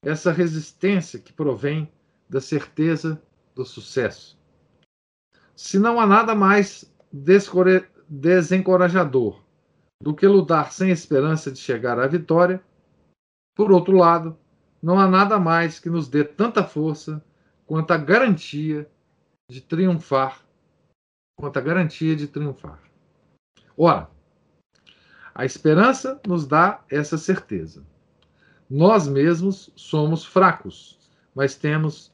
[0.04, 1.90] essa resistência que provém
[2.30, 3.22] da certeza
[3.56, 4.38] do sucesso.
[5.56, 6.94] Se não há nada mais
[8.10, 9.42] desencorajador
[10.04, 12.62] do que lutar sem esperança de chegar à vitória,
[13.56, 14.38] por outro lado,
[14.84, 17.24] não há nada mais que nos dê tanta força
[17.66, 18.92] quanto a garantia
[19.50, 20.46] de triunfar,
[21.40, 22.84] quanto a garantia de triunfar.
[23.78, 24.10] Ora,
[25.36, 27.86] a esperança nos dá essa certeza.
[28.70, 30.98] Nós mesmos somos fracos,
[31.36, 32.10] mas temos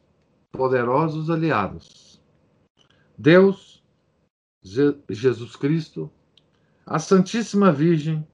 [0.51, 2.19] poderosos aliados.
[3.15, 3.83] Deus,
[4.63, 6.11] Je Jesus Cristo,
[6.83, 8.27] a Santíssima Virgem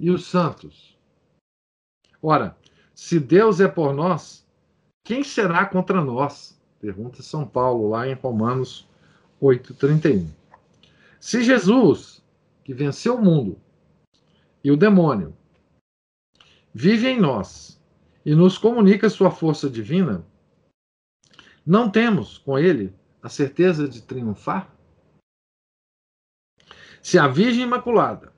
[0.00, 0.98] e os santos.
[2.20, 2.56] Ora,
[2.94, 4.44] se Deus é por nós,
[5.04, 6.60] quem será contra nós?
[6.80, 8.88] Pergunta São Paulo lá em Romanos
[9.40, 10.28] 8:31.
[11.20, 12.20] Se Jesus,
[12.64, 13.60] que venceu o mundo,
[14.68, 15.34] e o demônio.
[16.74, 17.82] Vive em nós
[18.22, 20.26] e nos comunica sua força divina.
[21.64, 24.70] Não temos com ele a certeza de triunfar?
[27.02, 28.30] Se a Virgem Imaculada,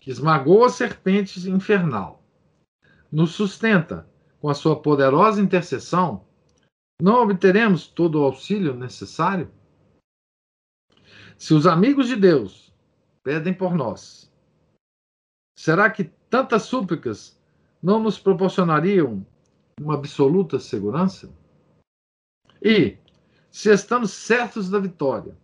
[0.00, 2.24] que esmagou a serpente infernal,
[3.10, 4.08] nos sustenta
[4.38, 6.24] com a sua poderosa intercessão,
[7.02, 9.52] não obteremos todo o auxílio necessário?
[11.36, 12.72] Se os amigos de Deus
[13.24, 14.29] pedem por nós.
[15.60, 17.38] Será que tantas súplicas
[17.82, 19.26] não nos proporcionariam
[19.78, 21.30] uma absoluta segurança?
[22.62, 22.96] E,
[23.50, 25.36] se estamos certos da vitória,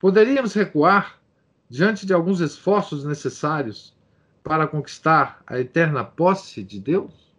[0.00, 1.22] poderíamos recuar
[1.70, 3.96] diante de alguns esforços necessários
[4.42, 7.32] para conquistar a eterna posse de Deus?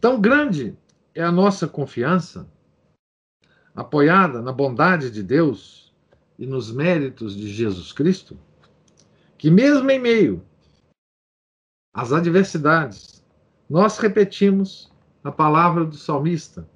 [0.00, 0.78] Tão grande
[1.12, 2.48] é a nossa confiança,
[3.74, 5.87] apoiada na bondade de Deus
[6.38, 8.38] e nos méritos de Jesus Cristo,
[9.36, 10.44] que, mesmo em meio
[11.92, 13.24] às adversidades,
[13.68, 14.90] nós repetimos
[15.24, 16.68] a palavra do salmista: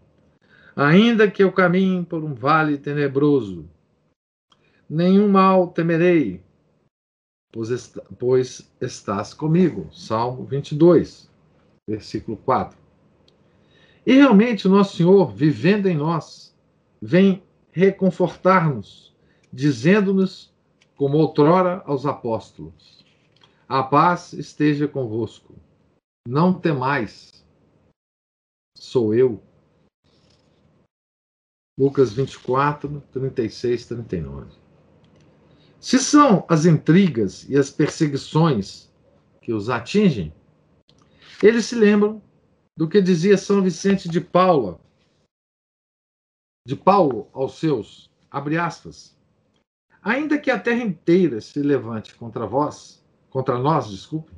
[0.74, 3.68] ainda que eu caminhe por um vale tenebroso,
[4.88, 6.42] nenhum mal temerei,
[7.52, 9.88] pois, pois estás comigo.
[9.92, 11.30] Salmo 22,
[11.86, 12.76] versículo 4.
[14.04, 16.54] E realmente nosso Senhor, vivendo em nós,
[17.00, 19.11] vem reconfortar-nos,
[19.52, 20.52] dizendo-nos,
[20.96, 23.04] como outrora aos apóstolos:
[23.68, 25.54] A paz esteja convosco.
[26.26, 27.44] Não temais,
[28.76, 29.42] sou eu.
[31.78, 34.52] Lucas 24, 36, 39.
[35.80, 38.88] Se são as intrigas e as perseguições
[39.40, 40.32] que os atingem,
[41.42, 42.22] eles se lembram
[42.76, 44.78] do que dizia São Vicente de Paula,
[46.64, 49.16] de Paulo aos seus, abre aspas,
[50.02, 54.32] ainda que a terra inteira se levante contra vós, contra nós, desculpe,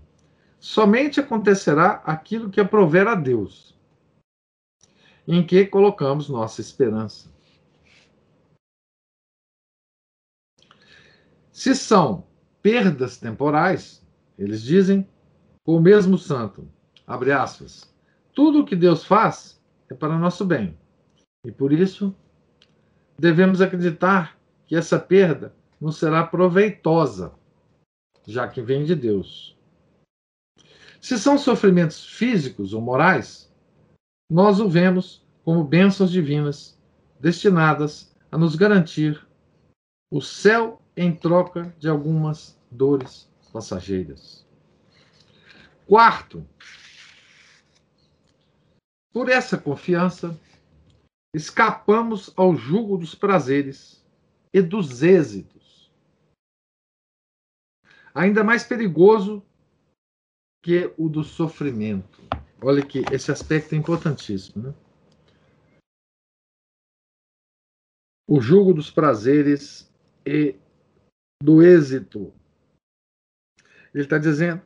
[0.60, 3.74] somente acontecerá aquilo que aprover a Deus,
[5.26, 7.32] em que colocamos nossa esperança.
[11.50, 12.26] Se são
[12.60, 14.04] perdas temporais,
[14.38, 15.08] eles dizem,
[15.64, 16.68] com o mesmo santo,
[17.06, 17.94] abre aspas,
[18.34, 20.76] tudo o que Deus faz é para nosso bem.
[21.46, 22.14] E por isso,
[23.18, 24.36] devemos acreditar
[24.66, 27.32] que essa perda nos será proveitosa,
[28.26, 29.56] já que vem de Deus.
[31.00, 33.52] Se são sofrimentos físicos ou morais,
[34.30, 36.80] nós o vemos como bênçãos divinas
[37.20, 39.26] destinadas a nos garantir
[40.10, 44.46] o céu em troca de algumas dores passageiras.
[45.86, 46.46] Quarto,
[49.12, 50.38] por essa confiança,
[51.34, 54.03] escapamos ao jugo dos prazeres
[54.54, 55.92] e dos êxitos.
[58.14, 59.44] Ainda mais perigoso
[60.62, 62.22] que o do sofrimento.
[62.62, 64.68] Olha que esse aspecto é importantíssimo.
[64.68, 64.74] Né?
[68.28, 69.92] O jugo dos prazeres
[70.24, 70.56] e
[71.42, 72.32] do êxito.
[73.92, 74.64] Ele está dizendo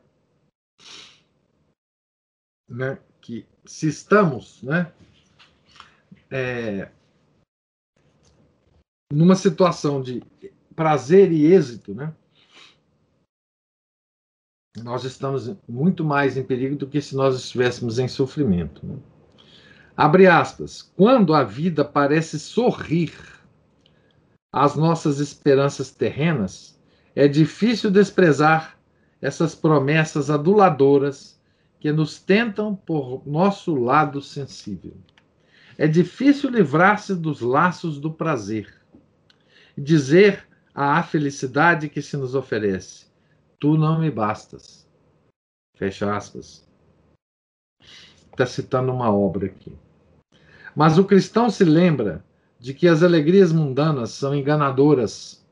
[2.69, 4.93] né, que se estamos né,
[6.29, 6.91] é,
[9.11, 10.23] numa situação de
[10.75, 12.13] prazer e êxito, né,
[14.83, 18.85] nós estamos muito mais em perigo do que se nós estivéssemos em sofrimento.
[18.85, 18.97] Né?
[19.97, 20.93] Abre aspas.
[20.95, 23.13] Quando a vida parece sorrir
[24.53, 26.79] às nossas esperanças terrenas,
[27.15, 28.79] é difícil desprezar
[29.21, 31.37] essas promessas aduladoras
[31.79, 34.95] que nos tentam por nosso lado sensível.
[35.77, 38.78] É difícil livrar-se dos laços do prazer
[39.79, 43.07] dizer à felicidade que se nos oferece:
[43.59, 44.87] Tu não me bastas.
[45.75, 46.67] Fecha aspas.
[48.31, 49.75] Está citando uma obra aqui.
[50.75, 52.23] Mas o cristão se lembra
[52.59, 55.45] de que as alegrias mundanas são enganadoras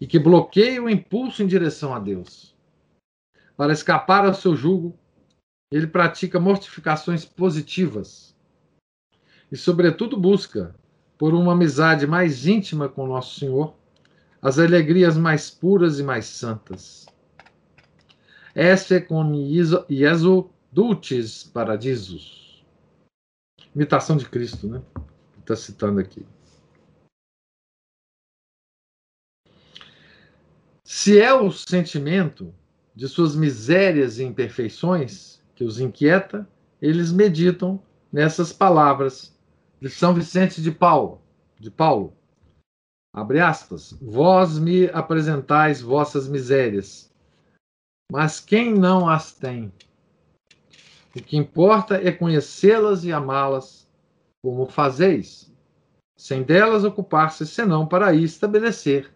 [0.00, 2.54] e que bloqueiam o impulso em direção a Deus.
[3.56, 4.96] Para escapar ao seu jugo,
[5.70, 8.36] ele pratica mortificações positivas
[9.50, 10.74] e, sobretudo, busca,
[11.18, 13.74] por uma amizade mais íntima com Nosso Senhor,
[14.40, 17.06] as alegrias mais puras e mais santas.
[18.54, 22.64] Esse con Iesu dulcis paradisos.
[23.74, 24.80] Imitação de Cristo, né?
[25.40, 26.24] Está citando aqui.
[30.84, 32.54] Se é o sentimento
[32.94, 36.48] de suas misérias e imperfeições que os inquieta,
[36.80, 37.80] eles meditam
[38.12, 39.37] nessas palavras
[39.80, 41.20] de São Vicente de Paulo,
[41.58, 42.16] de Paulo.
[43.14, 43.92] Abre aspas.
[44.00, 47.12] Vós me apresentais vossas misérias,
[48.10, 49.72] mas quem não as tem?
[51.16, 53.88] O que importa é conhecê-las e amá-las,
[54.42, 55.52] como fazeis,
[56.16, 59.12] sem delas ocupar-se, senão para aí estabelecer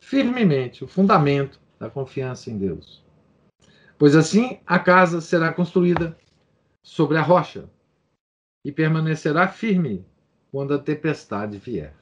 [0.00, 3.06] firmemente o fundamento da confiança em Deus
[3.98, 6.16] pois assim a casa será construída
[6.82, 7.68] sobre a rocha
[8.66, 10.04] e permanecerá firme
[10.50, 11.94] quando a tempestade vier.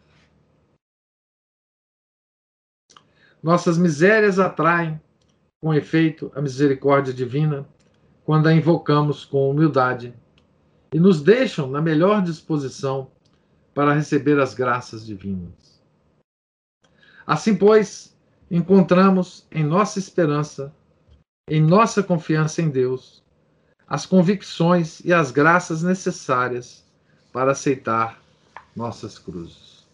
[3.43, 4.99] Nossas misérias atraem,
[5.61, 7.69] com efeito, a misericórdia divina
[8.25, 10.15] quando a invocamos com humildade
[10.95, 13.11] e nos deixam na melhor disposição
[13.75, 15.83] para receber as graças divinas.
[17.27, 18.17] Assim, pois,
[18.51, 20.75] encontramos em nossa esperança,
[21.47, 23.23] em nossa confiança em Deus,
[23.87, 26.85] as convicções e as graças necessárias
[27.33, 28.21] para aceitar
[28.75, 29.87] nossas cruzes.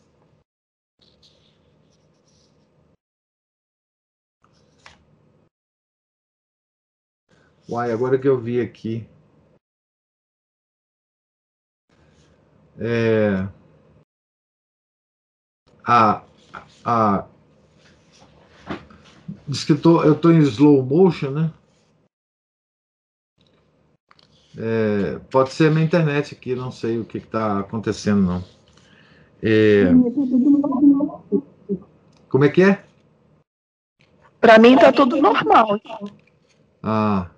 [7.69, 9.07] Uai, agora que eu vi aqui.
[12.79, 13.47] É,
[15.87, 16.25] a,
[16.85, 17.29] a,
[19.47, 21.60] diz que eu tô, eu em slow motion, né?
[24.63, 28.45] É, pode ser a minha internet aqui, não sei o que está acontecendo, não.
[29.43, 29.87] É,
[32.29, 32.85] como é que é?
[34.39, 35.81] Para mim tá tudo normal.
[36.83, 37.31] Ah.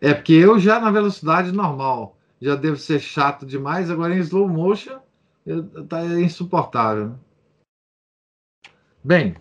[0.00, 4.48] É porque eu já na velocidade normal já devo ser chato demais, agora em slow
[4.48, 4.98] motion
[5.46, 7.14] está insuportável.
[9.04, 9.36] Bem,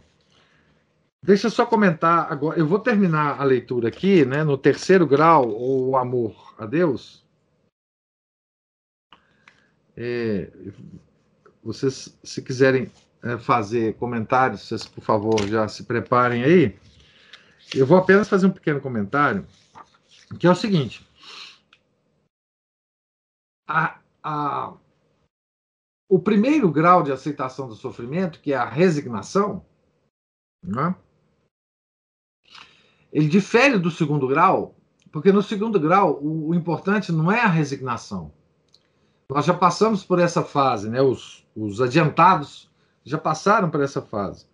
[1.23, 2.59] deixa eu só comentar agora.
[2.59, 7.25] Eu vou terminar a leitura aqui, né, no terceiro grau, o amor a Deus.
[9.95, 10.51] É,
[11.63, 12.91] vocês, se quiserem
[13.21, 16.79] é, fazer comentários, vocês, por favor, já se preparem aí.
[17.75, 19.45] Eu vou apenas fazer um pequeno comentário
[20.37, 21.07] que é o seguinte:
[23.67, 24.77] a, a,
[26.09, 29.65] o primeiro grau de aceitação do sofrimento, que é a resignação,
[30.63, 30.95] né,
[33.11, 34.75] ele difere do segundo grau,
[35.11, 38.31] porque no segundo grau o, o, importante não é a resignação.
[39.29, 41.01] Nós já passamos por essa fase, né?
[41.01, 42.69] Os, os adiantados
[43.03, 44.45] já passaram por essa fase.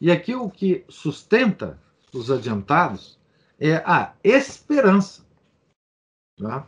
[0.00, 1.78] E aqui o que sustenta
[2.12, 3.18] os adiantados
[3.58, 5.22] é a esperança.
[6.38, 6.66] Tá?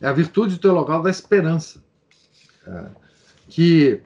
[0.00, 1.82] É a virtude teologal da esperança,
[2.66, 2.90] é,
[3.48, 4.02] que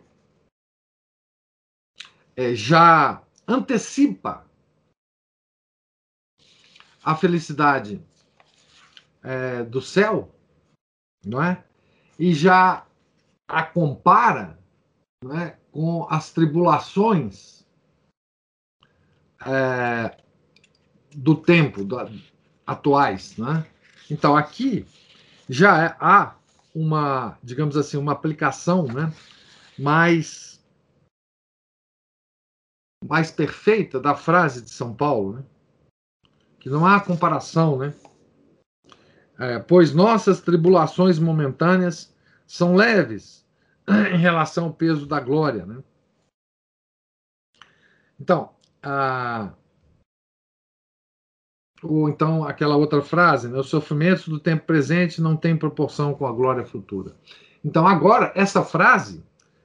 [2.37, 4.47] é, já antecipa
[7.03, 8.03] a felicidade
[9.23, 10.35] é, do céu,
[11.25, 11.65] não é?
[12.19, 12.87] E já
[13.49, 14.59] a compara
[15.23, 17.67] não é, com as tribulações
[19.45, 20.17] é,
[21.15, 21.97] do tempo, do,
[22.67, 23.37] atuais.
[23.37, 23.67] Né?
[24.11, 24.87] Então, aqui
[25.49, 26.37] já é, há
[26.75, 29.13] uma, digamos assim, uma aplicação né,
[29.79, 30.63] mais,
[33.05, 35.45] mais perfeita da frase de São Paulo, né?
[36.61, 37.95] Que não há comparação, né?
[39.39, 42.15] É, pois nossas tribulações momentâneas
[42.47, 43.45] são leves
[44.13, 45.83] em relação ao peso da glória, né?
[48.21, 48.51] Então,
[48.83, 49.55] a,
[51.83, 53.59] ou então aquela outra frase, né?
[53.59, 57.17] os sofrimentos do tempo presente não têm proporção com a glória futura.
[57.65, 59.25] Então, agora, essa frase,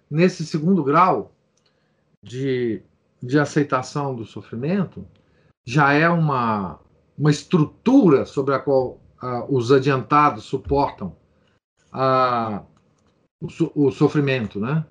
[0.09, 1.33] nesse segundo grau
[2.23, 2.81] de,
[3.21, 5.05] de aceitação do sofrimento,
[5.65, 6.79] já é uma,
[7.17, 8.99] uma estrutura sobre a qual
[9.49, 11.15] os adiantados suportam
[13.41, 14.59] o, o sofrimento.
[14.59, 14.85] Né?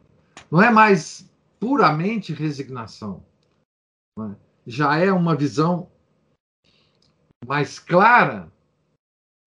[0.51, 3.25] Não é mais puramente resignação.
[4.19, 4.37] Né?
[4.67, 5.91] Já é uma visão
[7.47, 8.51] mais clara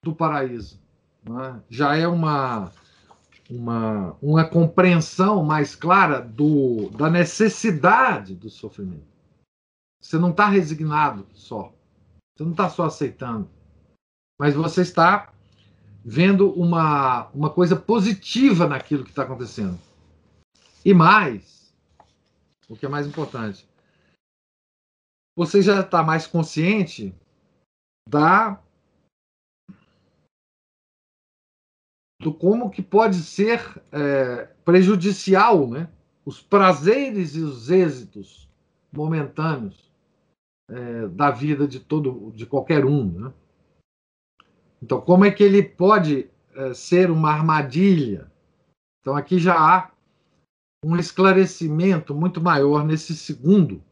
[0.04, 0.80] do paraíso.
[1.26, 1.62] É?
[1.70, 2.72] Já é uma,
[3.50, 9.18] uma, uma compreensão mais clara do, da necessidade do sofrimento.
[10.02, 11.74] Você não está resignado só.
[12.38, 13.50] Você não está só aceitando.
[14.40, 15.34] Mas você está
[16.06, 19.80] vendo uma, uma coisa positiva naquilo que está acontecendo.
[20.86, 21.74] E mais,
[22.70, 23.68] o que é mais importante,
[25.36, 27.14] você já está mais consciente
[28.08, 28.62] da
[32.22, 33.60] do como que pode ser
[33.92, 35.90] é, prejudicial, né?
[36.26, 38.50] Os prazeres e os êxitos
[38.92, 39.87] momentâneos
[40.70, 43.34] é, da vida de todo, de qualquer um, né?
[44.82, 48.32] Então, como é que ele pode é, ser uma armadilha?
[49.01, 49.91] Então, aqui já há
[50.84, 53.84] um esclarecimento muito maior nesse segundo,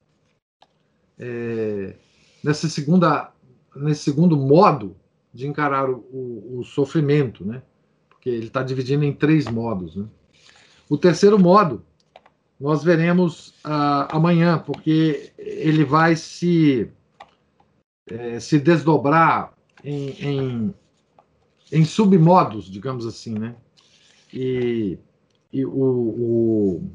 [1.17, 1.95] é,
[2.43, 3.31] nessa segunda
[3.75, 4.95] nesse segundo modo
[5.33, 7.61] de encarar o, o, o sofrimento, né?
[8.07, 9.95] Porque ele está dividindo em três modos.
[9.95, 10.07] Né?
[10.89, 11.83] O terceiro modo
[12.59, 16.89] nós veremos uh, amanhã, porque ele vai se
[18.07, 19.53] é, se desdobrar
[19.83, 20.75] em, em,
[21.71, 23.55] em, submodos, digamos assim, né?
[24.33, 24.97] E,
[25.51, 26.91] e o, o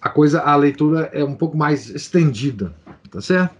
[0.00, 2.74] a coisa, a leitura é um pouco mais estendida,
[3.10, 3.56] tá certo?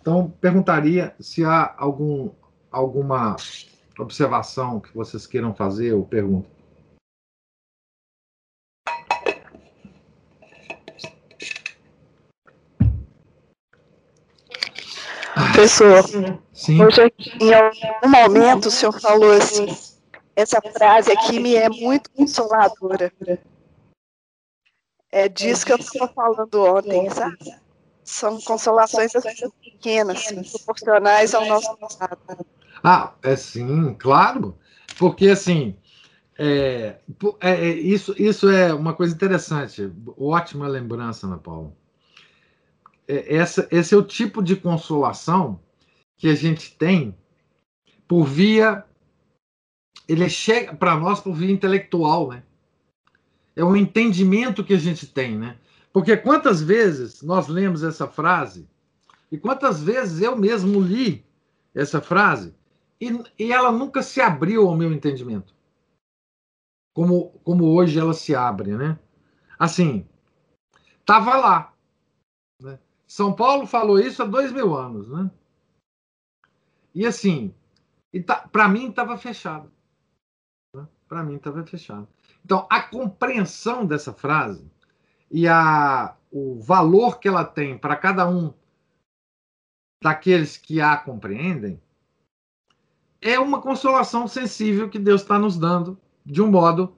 [0.00, 2.30] Então, perguntaria se há algum,
[2.70, 3.36] alguma
[3.98, 6.57] observação que vocês queiram fazer ou pergunta.
[15.58, 16.04] Professor,
[16.52, 16.80] Sim.
[16.80, 19.66] hoje em algum momento o senhor falou assim,
[20.36, 23.12] essa frase aqui me é muito consoladora.
[25.10, 27.36] É disso que eu estava falando ontem, sabe?
[28.04, 32.46] São consolações assim, pequenas, proporcionais ao nosso passado.
[32.84, 34.56] Ah, é sim, claro.
[34.96, 35.76] Porque assim,
[36.38, 36.98] é,
[37.40, 39.92] é, é, isso, isso é uma coisa interessante.
[40.16, 41.72] Ótima lembrança, Ana Paula.
[43.08, 45.58] É, essa, esse é o tipo de consolação
[46.18, 47.16] que a gente tem
[48.06, 48.84] por via.
[50.06, 52.42] Ele chega para nós por via intelectual, né?
[53.56, 55.58] É um entendimento que a gente tem, né?
[55.92, 58.68] Porque quantas vezes nós lemos essa frase
[59.32, 61.24] e quantas vezes eu mesmo li
[61.74, 62.54] essa frase
[63.00, 65.54] e, e ela nunca se abriu ao meu entendimento.
[66.94, 68.98] Como, como hoje ela se abre, né?
[69.58, 70.06] Assim,
[71.00, 71.74] estava lá.
[73.08, 75.30] São Paulo falou isso há dois mil anos, né?
[76.94, 77.54] E assim,
[78.26, 79.72] tá, para mim estava fechado.
[80.76, 80.86] Né?
[81.08, 82.06] Para mim estava fechado.
[82.44, 84.70] Então, a compreensão dessa frase
[85.30, 88.52] e a, o valor que ela tem para cada um
[90.02, 91.80] daqueles que a compreendem
[93.22, 96.94] é uma consolação sensível que Deus está nos dando, de um modo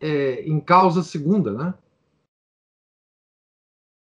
[0.00, 1.74] é, em causa segunda, né?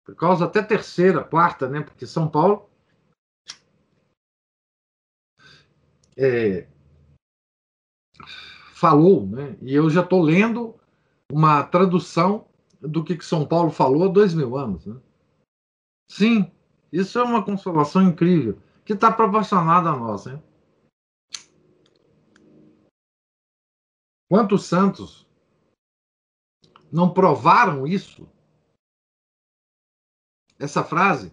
[0.04, 1.80] Por causa até terceira, quarta, né?
[1.80, 2.68] Porque São Paulo
[6.16, 6.68] é,
[8.74, 9.56] falou, né?
[9.62, 10.78] E eu já estou lendo
[11.32, 12.46] uma tradução
[12.80, 14.84] do que, que São Paulo falou há dois mil anos.
[14.84, 15.00] Né?
[16.10, 16.52] Sim,
[16.92, 20.26] isso é uma consolação incrível que está proporcionada a nós.
[20.26, 20.40] Né?
[24.30, 25.26] Quantos santos
[26.92, 28.28] não provaram isso
[30.58, 31.32] essa frase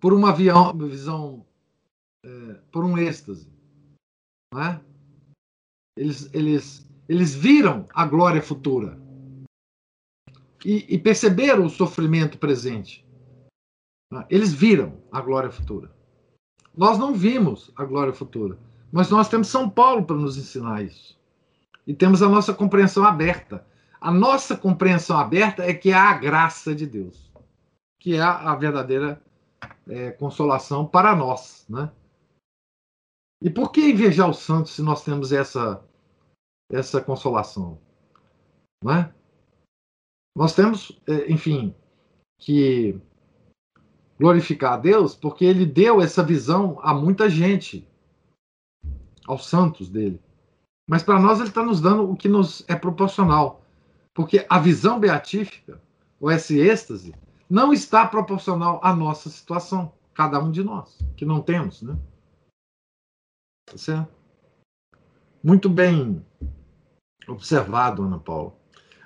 [0.00, 1.44] por uma visão,
[2.24, 3.48] é, por um êxtase.
[4.52, 4.80] Não é?
[5.96, 8.98] eles, eles, eles viram a glória futura
[10.64, 13.04] e, e perceberam o sofrimento presente.
[14.12, 14.26] É?
[14.28, 15.90] Eles viram a glória futura.
[16.76, 18.58] Nós não vimos a glória futura,
[18.92, 21.18] mas nós temos São Paulo para nos ensinar isso.
[21.86, 23.66] E temos a nossa compreensão aberta.
[23.98, 27.25] A nossa compreensão aberta é que há a graça de Deus
[28.06, 29.20] que é a, verdadeira
[29.88, 31.90] é, consolação para nós, né?
[33.42, 35.84] E por que invejar os santos se nós temos essa
[36.70, 37.80] essa consolação,
[38.80, 39.12] não é?
[40.36, 41.74] Nós temos, é, enfim,
[42.38, 42.96] que
[44.16, 47.88] glorificar a Deus porque Ele deu essa visão a muita gente,
[49.26, 50.22] aos santos dele.
[50.88, 53.62] Mas para nós Ele está nos dando o que nos é proporcional,
[54.14, 55.82] porque a visão beatífica,
[56.20, 57.12] ou esse êxtase,
[57.48, 61.96] não está proporcional à nossa situação, cada um de nós, que não temos, né?
[63.66, 64.14] Tá certo?
[65.42, 66.24] Muito bem
[67.28, 68.52] observado, Ana Paula.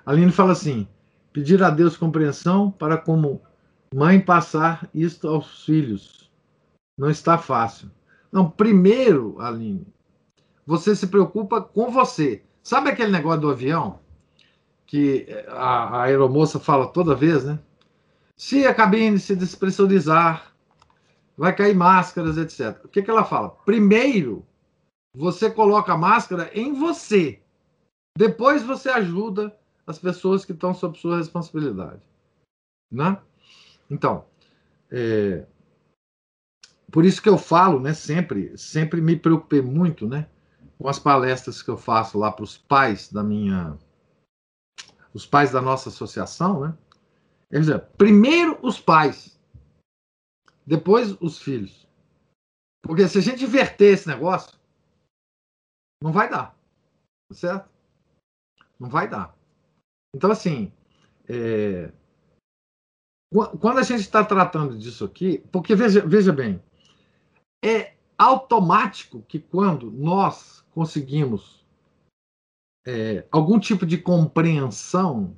[0.04, 0.88] Aline fala assim:
[1.32, 3.42] pedir a Deus compreensão para como
[3.94, 6.30] mãe passar isto aos filhos.
[6.98, 7.90] Não está fácil.
[8.30, 9.86] Não, primeiro, Aline,
[10.66, 12.42] você se preocupa com você.
[12.62, 13.98] Sabe aquele negócio do avião
[14.86, 17.58] que a, a aeromoça fala toda vez, né?
[18.40, 20.56] Se a cabine se despressurizar,
[21.36, 22.82] vai cair máscaras, etc.
[22.86, 23.50] O que, que ela fala?
[23.50, 24.46] Primeiro,
[25.14, 27.38] você coloca a máscara em você.
[28.16, 29.54] Depois você ajuda
[29.86, 32.00] as pessoas que estão sob sua responsabilidade.
[32.90, 33.20] Né?
[33.90, 34.24] Então,
[34.90, 35.44] é,
[36.90, 40.26] por isso que eu falo, né, sempre, sempre me preocupei muito, né,
[40.78, 43.76] com as palestras que eu faço lá para os pais da minha,
[45.12, 46.74] os pais da nossa associação, né,
[47.50, 49.38] Quer dizer, primeiro os pais,
[50.64, 51.88] depois os filhos.
[52.82, 54.58] Porque se a gente inverter esse negócio,
[56.02, 56.56] não vai dar.
[57.28, 57.70] Tá certo?
[58.78, 59.36] Não vai dar.
[60.14, 60.72] Então, assim,
[61.28, 61.92] é...
[63.60, 66.62] quando a gente está tratando disso aqui, porque veja, veja bem,
[67.64, 71.64] é automático que quando nós conseguimos
[72.86, 75.36] é, algum tipo de compreensão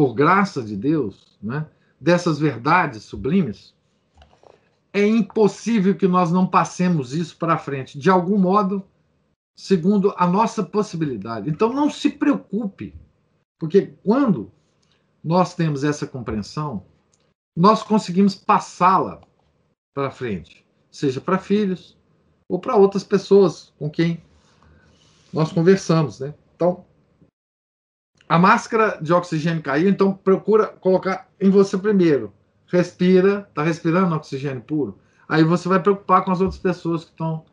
[0.00, 1.66] por graça de Deus, né,
[2.00, 3.74] dessas verdades sublimes,
[4.94, 8.82] é impossível que nós não passemos isso para frente, de algum modo,
[9.54, 11.50] segundo a nossa possibilidade.
[11.50, 12.94] Então, não se preocupe,
[13.58, 14.50] porque quando
[15.22, 16.82] nós temos essa compreensão,
[17.54, 19.20] nós conseguimos passá-la
[19.92, 21.94] para frente, seja para filhos
[22.48, 24.24] ou para outras pessoas com quem
[25.30, 26.32] nós conversamos, né?
[26.56, 26.86] Então,
[28.30, 32.32] a máscara de oxigênio caiu, então procura colocar em você primeiro.
[32.68, 35.00] Respira, tá respirando oxigênio puro.
[35.28, 37.44] Aí você vai preocupar com as outras pessoas que estão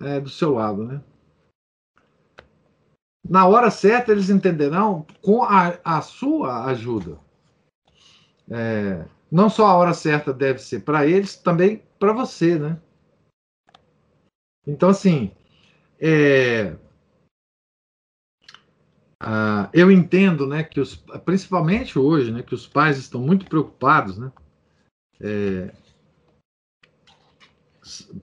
[0.00, 1.00] é, do seu lado, né?
[3.28, 7.18] Na hora certa eles entenderão com a, a sua ajuda.
[8.48, 12.78] É, não só a hora certa deve ser para eles, também para você, né?
[14.64, 15.32] Então, assim,
[16.00, 16.76] é,
[19.20, 24.16] ah, eu entendo, né, que os, principalmente hoje, né, que os pais estão muito preocupados,
[24.16, 24.30] né,
[25.20, 25.72] é,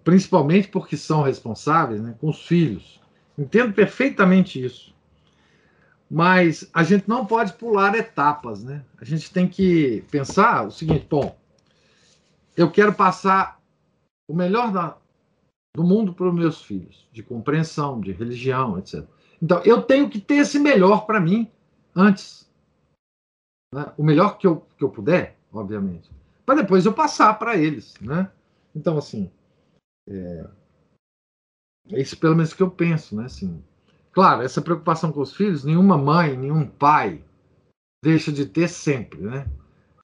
[0.04, 3.00] principalmente porque são responsáveis, né, com os filhos.
[3.38, 4.96] Entendo perfeitamente isso.
[6.10, 8.86] Mas a gente não pode pular etapas, né?
[9.02, 11.36] A gente tem que pensar o seguinte: bom,
[12.56, 13.60] eu quero passar
[14.30, 14.96] o melhor da,
[15.76, 19.04] do mundo para os meus filhos, de compreensão, de religião, etc.
[19.42, 21.52] Então, eu tenho que ter esse melhor para mim
[21.96, 22.50] antes.
[23.74, 23.94] Né?
[23.98, 26.10] O melhor que eu, que eu puder, obviamente.
[26.46, 27.94] Para depois eu passar para eles.
[28.00, 28.32] Né?
[28.76, 29.32] Então, assim.
[30.08, 30.48] É,
[31.92, 33.26] é isso pelo menos que eu penso, né?
[33.26, 33.64] Assim,
[34.16, 37.22] Claro, essa preocupação com os filhos, nenhuma mãe, nenhum pai
[38.02, 39.46] deixa de ter sempre, né?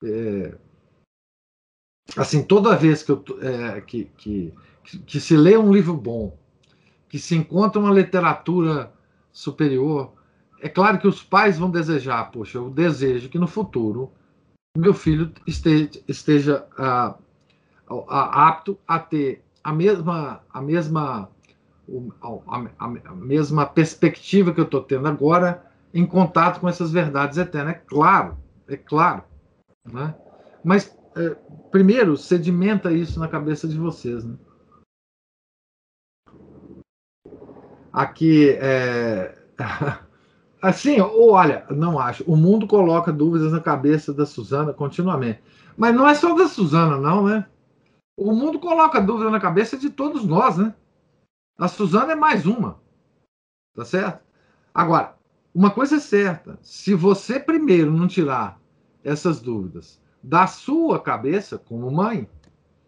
[0.03, 0.57] É,
[2.17, 4.53] assim, toda vez que, eu, é, que, que,
[5.05, 6.37] que, se lê um livro bom,
[7.07, 8.91] que se encontra uma literatura
[9.31, 10.13] superior,
[10.61, 14.11] é claro que os pais vão desejar, poxa, eu desejo que no futuro
[14.77, 17.15] meu filho esteja, esteja ah,
[17.89, 21.29] ah, apto a ter a mesma, a mesma
[22.21, 27.75] a, a, mesma perspectiva que eu estou tendo agora em contato com essas verdades eternas.
[27.75, 29.23] É claro, é claro.
[29.91, 30.15] Né?
[30.63, 31.35] Mas, é,
[31.69, 34.23] primeiro, sedimenta isso na cabeça de vocês.
[34.23, 34.35] Né?
[37.91, 39.37] Aqui, é...
[40.61, 42.23] assim, olha, não acho.
[42.25, 45.41] O mundo coloca dúvidas na cabeça da Suzana continuamente.
[45.77, 47.45] Mas não é só da Suzana, não, né?
[48.17, 50.73] O mundo coloca dúvida na cabeça de todos nós, né?
[51.57, 52.79] A Suzana é mais uma.
[53.75, 54.21] Tá certo?
[54.73, 55.15] Agora,
[55.53, 58.59] uma coisa é certa: se você primeiro não tirar
[59.03, 62.29] essas dúvidas da sua cabeça, como mãe,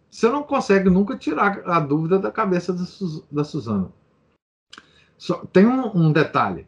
[0.09, 2.73] você não consegue nunca tirar a dúvida da cabeça
[3.31, 3.91] da Suzana.
[5.17, 6.67] Só, tem um, um detalhe: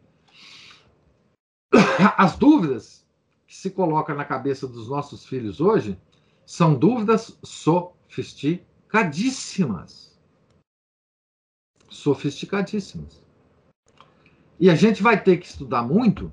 [2.16, 3.06] as dúvidas
[3.46, 5.96] que se colocam na cabeça dos nossos filhos hoje
[6.44, 10.16] são dúvidas sofisticadíssimas
[11.88, 13.24] sofisticadíssimas.
[14.58, 16.32] E a gente vai ter que estudar muito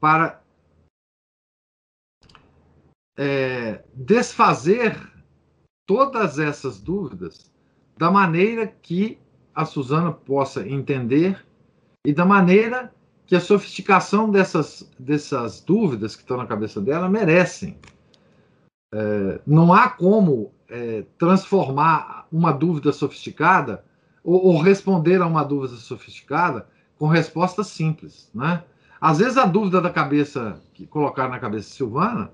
[0.00, 0.42] para
[3.16, 4.96] é, desfazer
[5.86, 7.52] todas essas dúvidas
[7.96, 9.18] da maneira que
[9.54, 11.44] a Suzana possa entender
[12.04, 12.92] e da maneira
[13.26, 17.78] que a sofisticação dessas, dessas dúvidas que estão na cabeça dela merecem.
[18.94, 23.84] É, não há como é, transformar uma dúvida sofisticada
[24.22, 26.66] ou, ou responder a uma dúvida sofisticada
[26.98, 28.64] com resposta simples, né?
[29.00, 32.30] Às vezes a dúvida da cabeça que colocar na cabeça de Silvana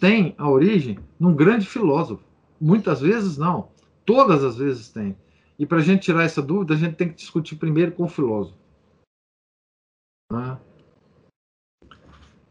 [0.00, 2.24] tem a origem num grande filósofo.
[2.58, 3.68] Muitas vezes não,
[4.04, 5.16] todas as vezes tem.
[5.58, 8.08] E para a gente tirar essa dúvida, a gente tem que discutir primeiro com o
[8.08, 8.58] filósofo.
[10.32, 10.58] Né?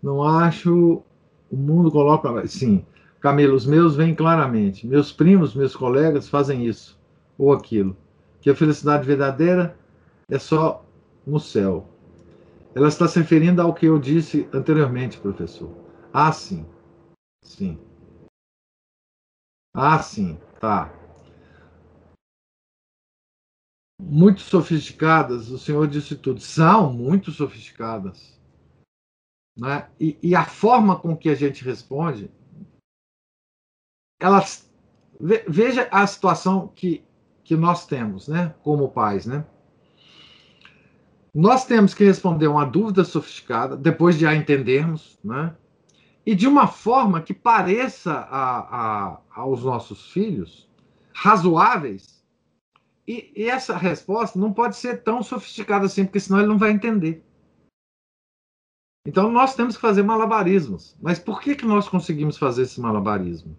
[0.01, 1.03] Não acho.
[1.51, 2.45] O mundo coloca.
[2.47, 2.85] Sim,
[3.19, 4.87] Camilo, os meus vêm claramente.
[4.87, 6.99] Meus primos, meus colegas fazem isso
[7.37, 7.95] ou aquilo
[8.41, 9.75] que a felicidade verdadeira
[10.29, 10.85] é só
[11.25, 11.89] no céu.
[12.75, 15.71] Ela está se referindo ao que eu disse anteriormente, professor.
[16.13, 16.65] Ah, sim.
[17.41, 17.79] Sim.
[19.73, 20.37] Ah, sim.
[20.59, 20.93] Tá.
[23.99, 26.39] Muito sofisticadas, o senhor disse tudo.
[26.39, 28.39] São muito sofisticadas.
[29.57, 29.89] Né?
[29.99, 32.29] E, e a forma com que a gente responde,
[34.19, 34.69] elas.
[35.47, 37.05] Veja a situação que
[37.45, 39.45] que nós temos, né, como pais, né?
[41.33, 45.55] Nós temos que responder uma dúvida sofisticada depois de a entendermos, né?
[46.25, 50.67] E de uma forma que pareça a, a, aos nossos filhos
[51.13, 52.14] razoáveis.
[53.07, 56.71] E, e essa resposta não pode ser tão sofisticada assim, porque senão ele não vai
[56.71, 57.23] entender.
[59.07, 60.97] Então nós temos que fazer malabarismos.
[60.99, 63.55] Mas por que, que nós conseguimos fazer esse malabarismo?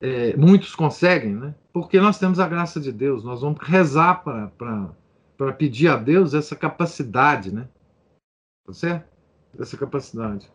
[0.00, 1.54] é, muitos conseguem, né?
[1.72, 6.56] Porque nós temos a graça de Deus, nós vamos rezar para pedir a Deus essa
[6.56, 7.68] capacidade, né?
[8.66, 9.08] Tá certo?
[9.58, 10.50] Essa capacidade.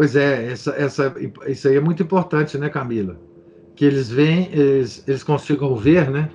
[0.00, 1.14] Pois é, essa, essa,
[1.46, 3.20] isso aí é muito importante, né, Camila?
[3.76, 6.30] Que eles veem, eles, eles consigam ver, né?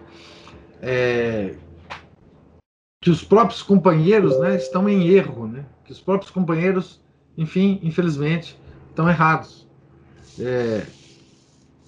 [0.84, 1.56] É,
[3.02, 5.66] que os próprios companheiros né, estão em erro, né?
[5.84, 7.02] Que os próprios companheiros,
[7.36, 8.56] enfim, infelizmente,
[8.92, 9.68] estão errados.
[10.40, 10.86] É,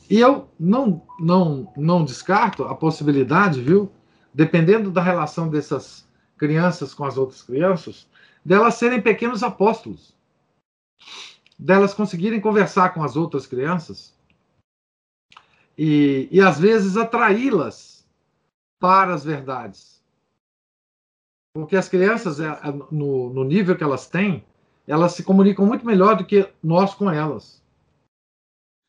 [0.09, 3.91] e eu não, não, não descarto a possibilidade, viu?
[4.33, 6.07] Dependendo da relação dessas
[6.39, 8.07] crianças com as outras crianças,
[8.43, 10.17] delas serem pequenos apóstolos
[11.57, 14.15] delas conseguirem conversar com as outras crianças
[15.77, 18.05] e, e às vezes atraí-las
[18.79, 20.01] para as verdades.
[21.53, 24.43] Porque as crianças, é, é, no, no nível que elas têm,
[24.87, 27.61] elas se comunicam muito melhor do que nós com elas.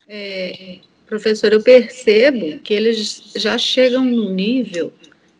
[0.06, 4.92] É, professor, eu percebo que eles já chegam no nível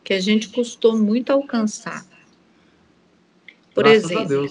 [0.02, 2.04] que a gente custou muito alcançar.
[3.74, 4.50] Por Graças exemplo,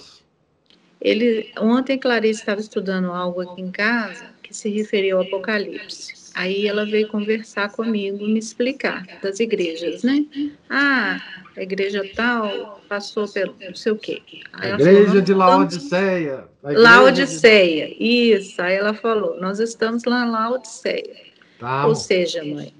[1.00, 6.18] ele, ontem Clarice estava estudando algo aqui em casa que se referia ao Apocalipse.
[6.34, 10.24] Aí ela veio conversar comigo, me explicar das igrejas, né?
[10.70, 11.20] Ah,
[11.56, 14.22] a igreja tal passou pelo não sei o quê.
[14.52, 16.44] Aí a igreja falou, de Laodiceia.
[16.62, 18.04] Laodiceia, de...
[18.04, 18.62] isso.
[18.62, 21.16] Aí ela falou, nós estamos lá em Laodiceia.
[21.58, 21.86] Tá.
[21.86, 22.72] Ou seja, mãe,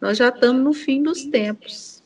[0.00, 1.99] nós já estamos no fim dos tempos.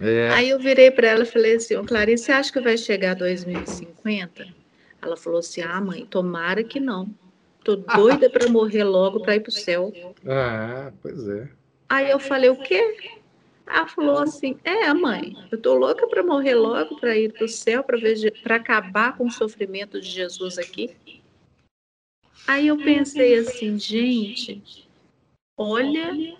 [0.00, 0.30] É.
[0.30, 3.14] Aí eu virei para ela e falei assim, oh, Clarice, você acha que vai chegar
[3.14, 4.46] 2050?
[5.00, 7.10] Ela falou assim, ah, mãe, tomara que não.
[7.64, 9.92] Tô doida para morrer logo para ir para o céu.
[10.26, 11.48] Ah, pois é.
[11.88, 13.12] Aí eu falei, o quê?
[13.66, 17.48] Ela falou assim, é, mãe, eu tô louca para morrer logo para ir para o
[17.48, 20.90] céu, para acabar com o sofrimento de Jesus aqui.
[22.46, 24.88] Aí eu pensei assim, gente,
[25.56, 26.36] olha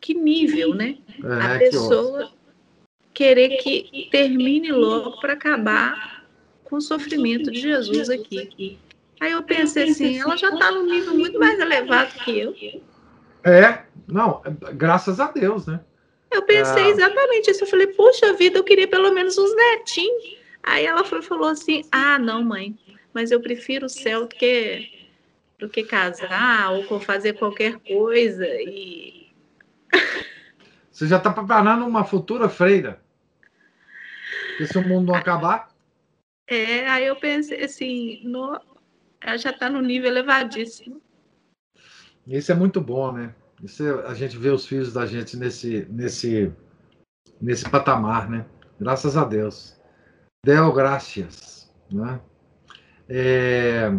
[0.00, 0.98] que nível, né?
[1.22, 2.32] A pessoa
[3.14, 6.24] querer que termine logo para acabar
[6.64, 8.78] com o sofrimento de Jesus aqui.
[9.20, 12.54] Aí eu pensei assim, ela já está num nível muito mais elevado que eu.
[13.44, 14.42] É, não,
[14.74, 15.80] graças a Deus, né?
[16.30, 16.88] Eu pensei é...
[16.88, 17.64] exatamente isso.
[17.64, 20.36] Eu falei, puxa vida, eu queria pelo menos uns netinhos.
[20.62, 22.78] Aí ela foi, falou assim: ah, não, mãe,
[23.12, 24.90] mas eu prefiro o céu do que,
[25.58, 28.46] do que casar ou fazer qualquer coisa.
[28.46, 29.26] E.
[30.92, 33.02] Você já está preparando uma futura freira.
[34.50, 35.70] Porque se o mundo não acabar.
[36.46, 38.60] É, aí eu pensei assim, no,
[39.20, 41.00] ela já está no nível elevadíssimo.
[42.26, 43.34] Isso é muito bom, né?
[43.62, 46.52] Isso é, a gente vê os filhos da gente nesse, nesse,
[47.40, 48.44] nesse patamar, né?
[48.78, 49.80] Graças a Deus.
[50.44, 52.20] Deu graças, né?
[53.08, 53.90] É,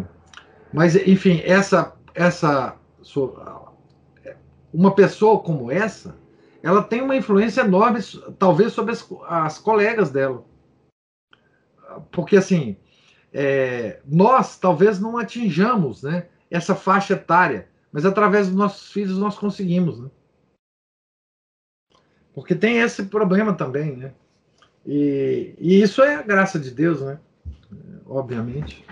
[0.72, 2.78] mas, enfim, essa, essa
[4.72, 6.16] uma pessoa como essa,
[6.64, 8.00] ela tem uma influência enorme,
[8.38, 10.42] talvez, sobre as, as colegas dela.
[12.10, 12.74] Porque, assim,
[13.34, 19.36] é, nós talvez não atinjamos né, essa faixa etária, mas através dos nossos filhos nós
[19.38, 20.00] conseguimos.
[20.00, 20.10] Né?
[22.32, 24.14] Porque tem esse problema também, né?
[24.86, 27.20] E, e isso é a graça de Deus, né?
[28.06, 28.82] Obviamente.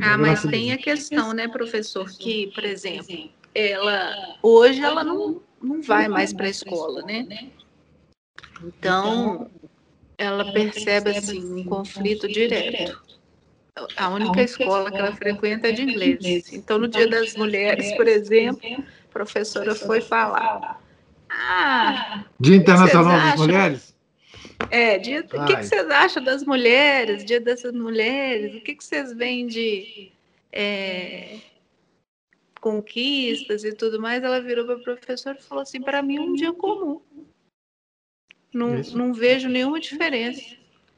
[0.00, 5.82] Ah, mas tem a questão, né, professor, que, por exemplo, ela hoje ela não não
[5.82, 7.26] vai mais para a escola, né?
[8.62, 9.50] Então,
[10.16, 13.04] ela percebe assim um conflito direto.
[13.96, 16.52] A única escola que ela frequenta é de inglês.
[16.52, 20.80] Então, no Dia das Mulheres, por exemplo, a professora foi falar:
[21.28, 23.96] Ah, Dia Internacional das Mulheres?
[24.70, 28.54] É, dia, o que, que, vocês acham das mulheres, dia dessas mulheres?
[28.54, 30.10] O que, que vocês veem de
[30.50, 31.36] é,
[32.66, 36.32] conquistas e tudo mais, ela virou para a professora e falou assim: para mim, um
[36.34, 37.00] dia comum.
[38.52, 40.42] Não, não vejo nenhuma diferença.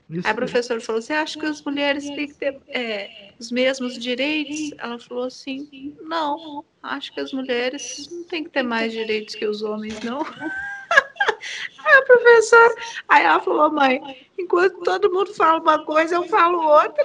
[0.08, 3.98] Isso a professora falou: Você acha que as mulheres têm que ter é, os mesmos
[3.98, 4.72] direitos?
[4.78, 9.46] Ela falou assim: Não, acho que as mulheres não têm que ter mais direitos que
[9.46, 10.20] os homens, não.
[11.84, 12.74] Aí a professora,
[13.08, 14.00] aí ela falou: Mãe,
[14.38, 17.04] enquanto todo mundo fala uma coisa, eu falo outra.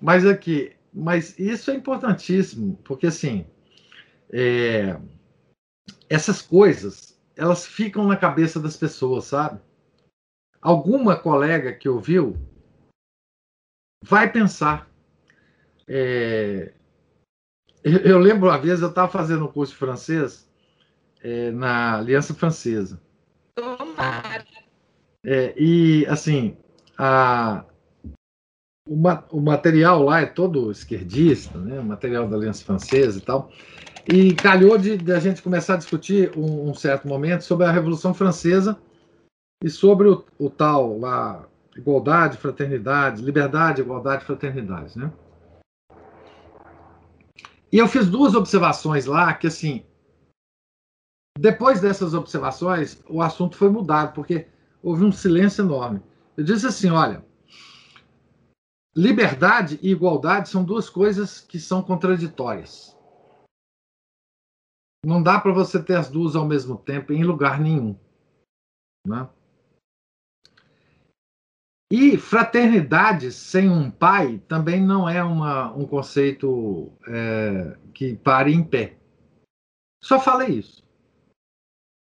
[0.00, 3.46] Mas aqui, mas isso é importantíssimo, porque assim,
[4.32, 4.98] é,
[6.08, 9.60] essas coisas elas ficam na cabeça das pessoas, sabe?
[10.60, 12.36] Alguma colega que ouviu
[14.02, 14.90] vai pensar.
[15.86, 16.72] É,
[17.84, 20.50] eu, eu, lembro uma vez eu estava fazendo um curso de francês
[21.22, 23.00] é, na Aliança Francesa.
[25.22, 26.56] É, e assim,
[26.96, 27.64] a,
[28.88, 28.96] o,
[29.30, 31.78] o, material lá é todo esquerdista, né?
[31.80, 33.52] O material da Aliança Francesa e tal.
[34.08, 37.72] E calhou de, de a gente começar a discutir um, um, certo momento sobre a
[37.72, 38.78] Revolução Francesa
[39.62, 45.12] e sobre o, o tal lá igualdade, fraternidade, liberdade, igualdade, fraternidade, né?
[47.72, 49.84] E eu fiz duas observações lá que, assim,
[51.36, 54.46] depois dessas observações, o assunto foi mudado, porque
[54.82, 56.00] houve um silêncio enorme.
[56.36, 57.24] Eu disse assim: olha,
[58.96, 62.95] liberdade e igualdade são duas coisas que são contraditórias.
[65.06, 67.96] Não dá para você ter as duas ao mesmo tempo em lugar nenhum.
[69.06, 69.28] Né?
[71.92, 78.64] E fraternidade sem um pai também não é uma, um conceito é, que pare em
[78.64, 78.96] pé.
[80.02, 80.84] Só falei isso.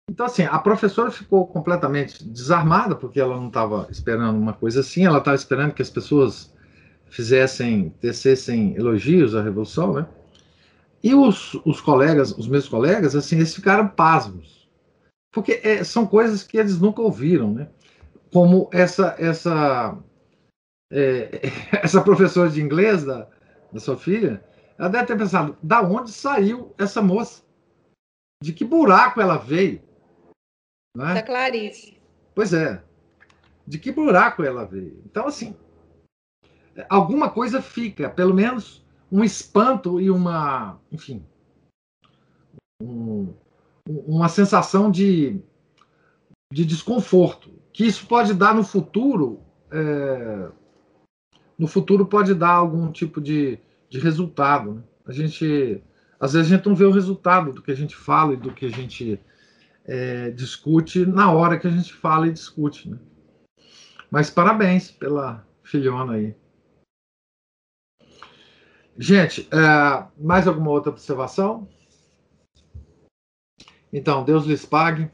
[0.09, 5.05] Então, assim, a professora ficou completamente desarmada, porque ela não estava esperando uma coisa assim,
[5.05, 6.55] ela estava esperando que as pessoas
[7.09, 10.07] fizessem, tecessem elogios à Revolução, né?
[11.05, 14.67] E os, os colegas, os meus colegas, assim, eles ficaram pasmos,
[15.31, 17.69] porque é, são coisas que eles nunca ouviram, né?
[18.33, 19.95] Como essa, essa,
[20.91, 21.29] é,
[21.83, 23.29] essa professora de inglês da,
[23.71, 24.43] da sua filha,
[24.79, 27.43] ela deve ter pensado, da onde saiu essa moça?
[28.41, 29.83] De que buraco ela veio?
[30.97, 31.13] Né?
[31.13, 32.01] Da Clarice.
[32.33, 32.81] Pois é.
[33.67, 35.03] De que buraco ela veio?
[35.05, 35.55] Então, assim,
[36.89, 38.83] alguma coisa fica, pelo menos
[39.15, 41.25] um espanto e uma, enfim,
[42.83, 43.33] um,
[43.87, 45.39] uma sensação de,
[46.51, 49.39] de desconforto, que isso pode dar no futuro,
[49.71, 50.51] é,
[51.57, 53.57] no futuro pode dar algum tipo de,
[53.89, 54.73] de resultado.
[54.73, 54.83] Né?
[55.05, 55.81] A gente,
[56.19, 58.51] às vezes a gente não vê o resultado do que a gente fala e do
[58.51, 59.17] que a gente
[59.85, 62.89] é, discute na hora que a gente fala e discute.
[62.89, 62.99] Né?
[64.11, 66.35] Mas parabéns pela filhona aí.
[68.97, 71.67] Gente, é, mais alguma outra observação?
[73.91, 75.09] Então, Deus lhes pague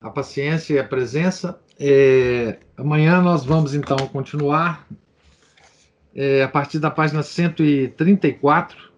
[0.00, 1.60] a paciência e a presença.
[1.78, 4.86] É, amanhã nós vamos então continuar
[6.14, 8.92] é, a partir da página 134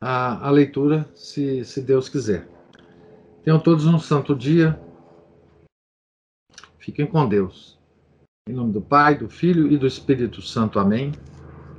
[0.00, 2.46] a, a leitura, se, se Deus quiser.
[3.44, 4.78] Tenham todos um santo dia.
[6.78, 7.78] Fiquem com Deus.
[8.48, 10.78] Em nome do Pai, do Filho e do Espírito Santo.
[10.78, 11.12] Amém.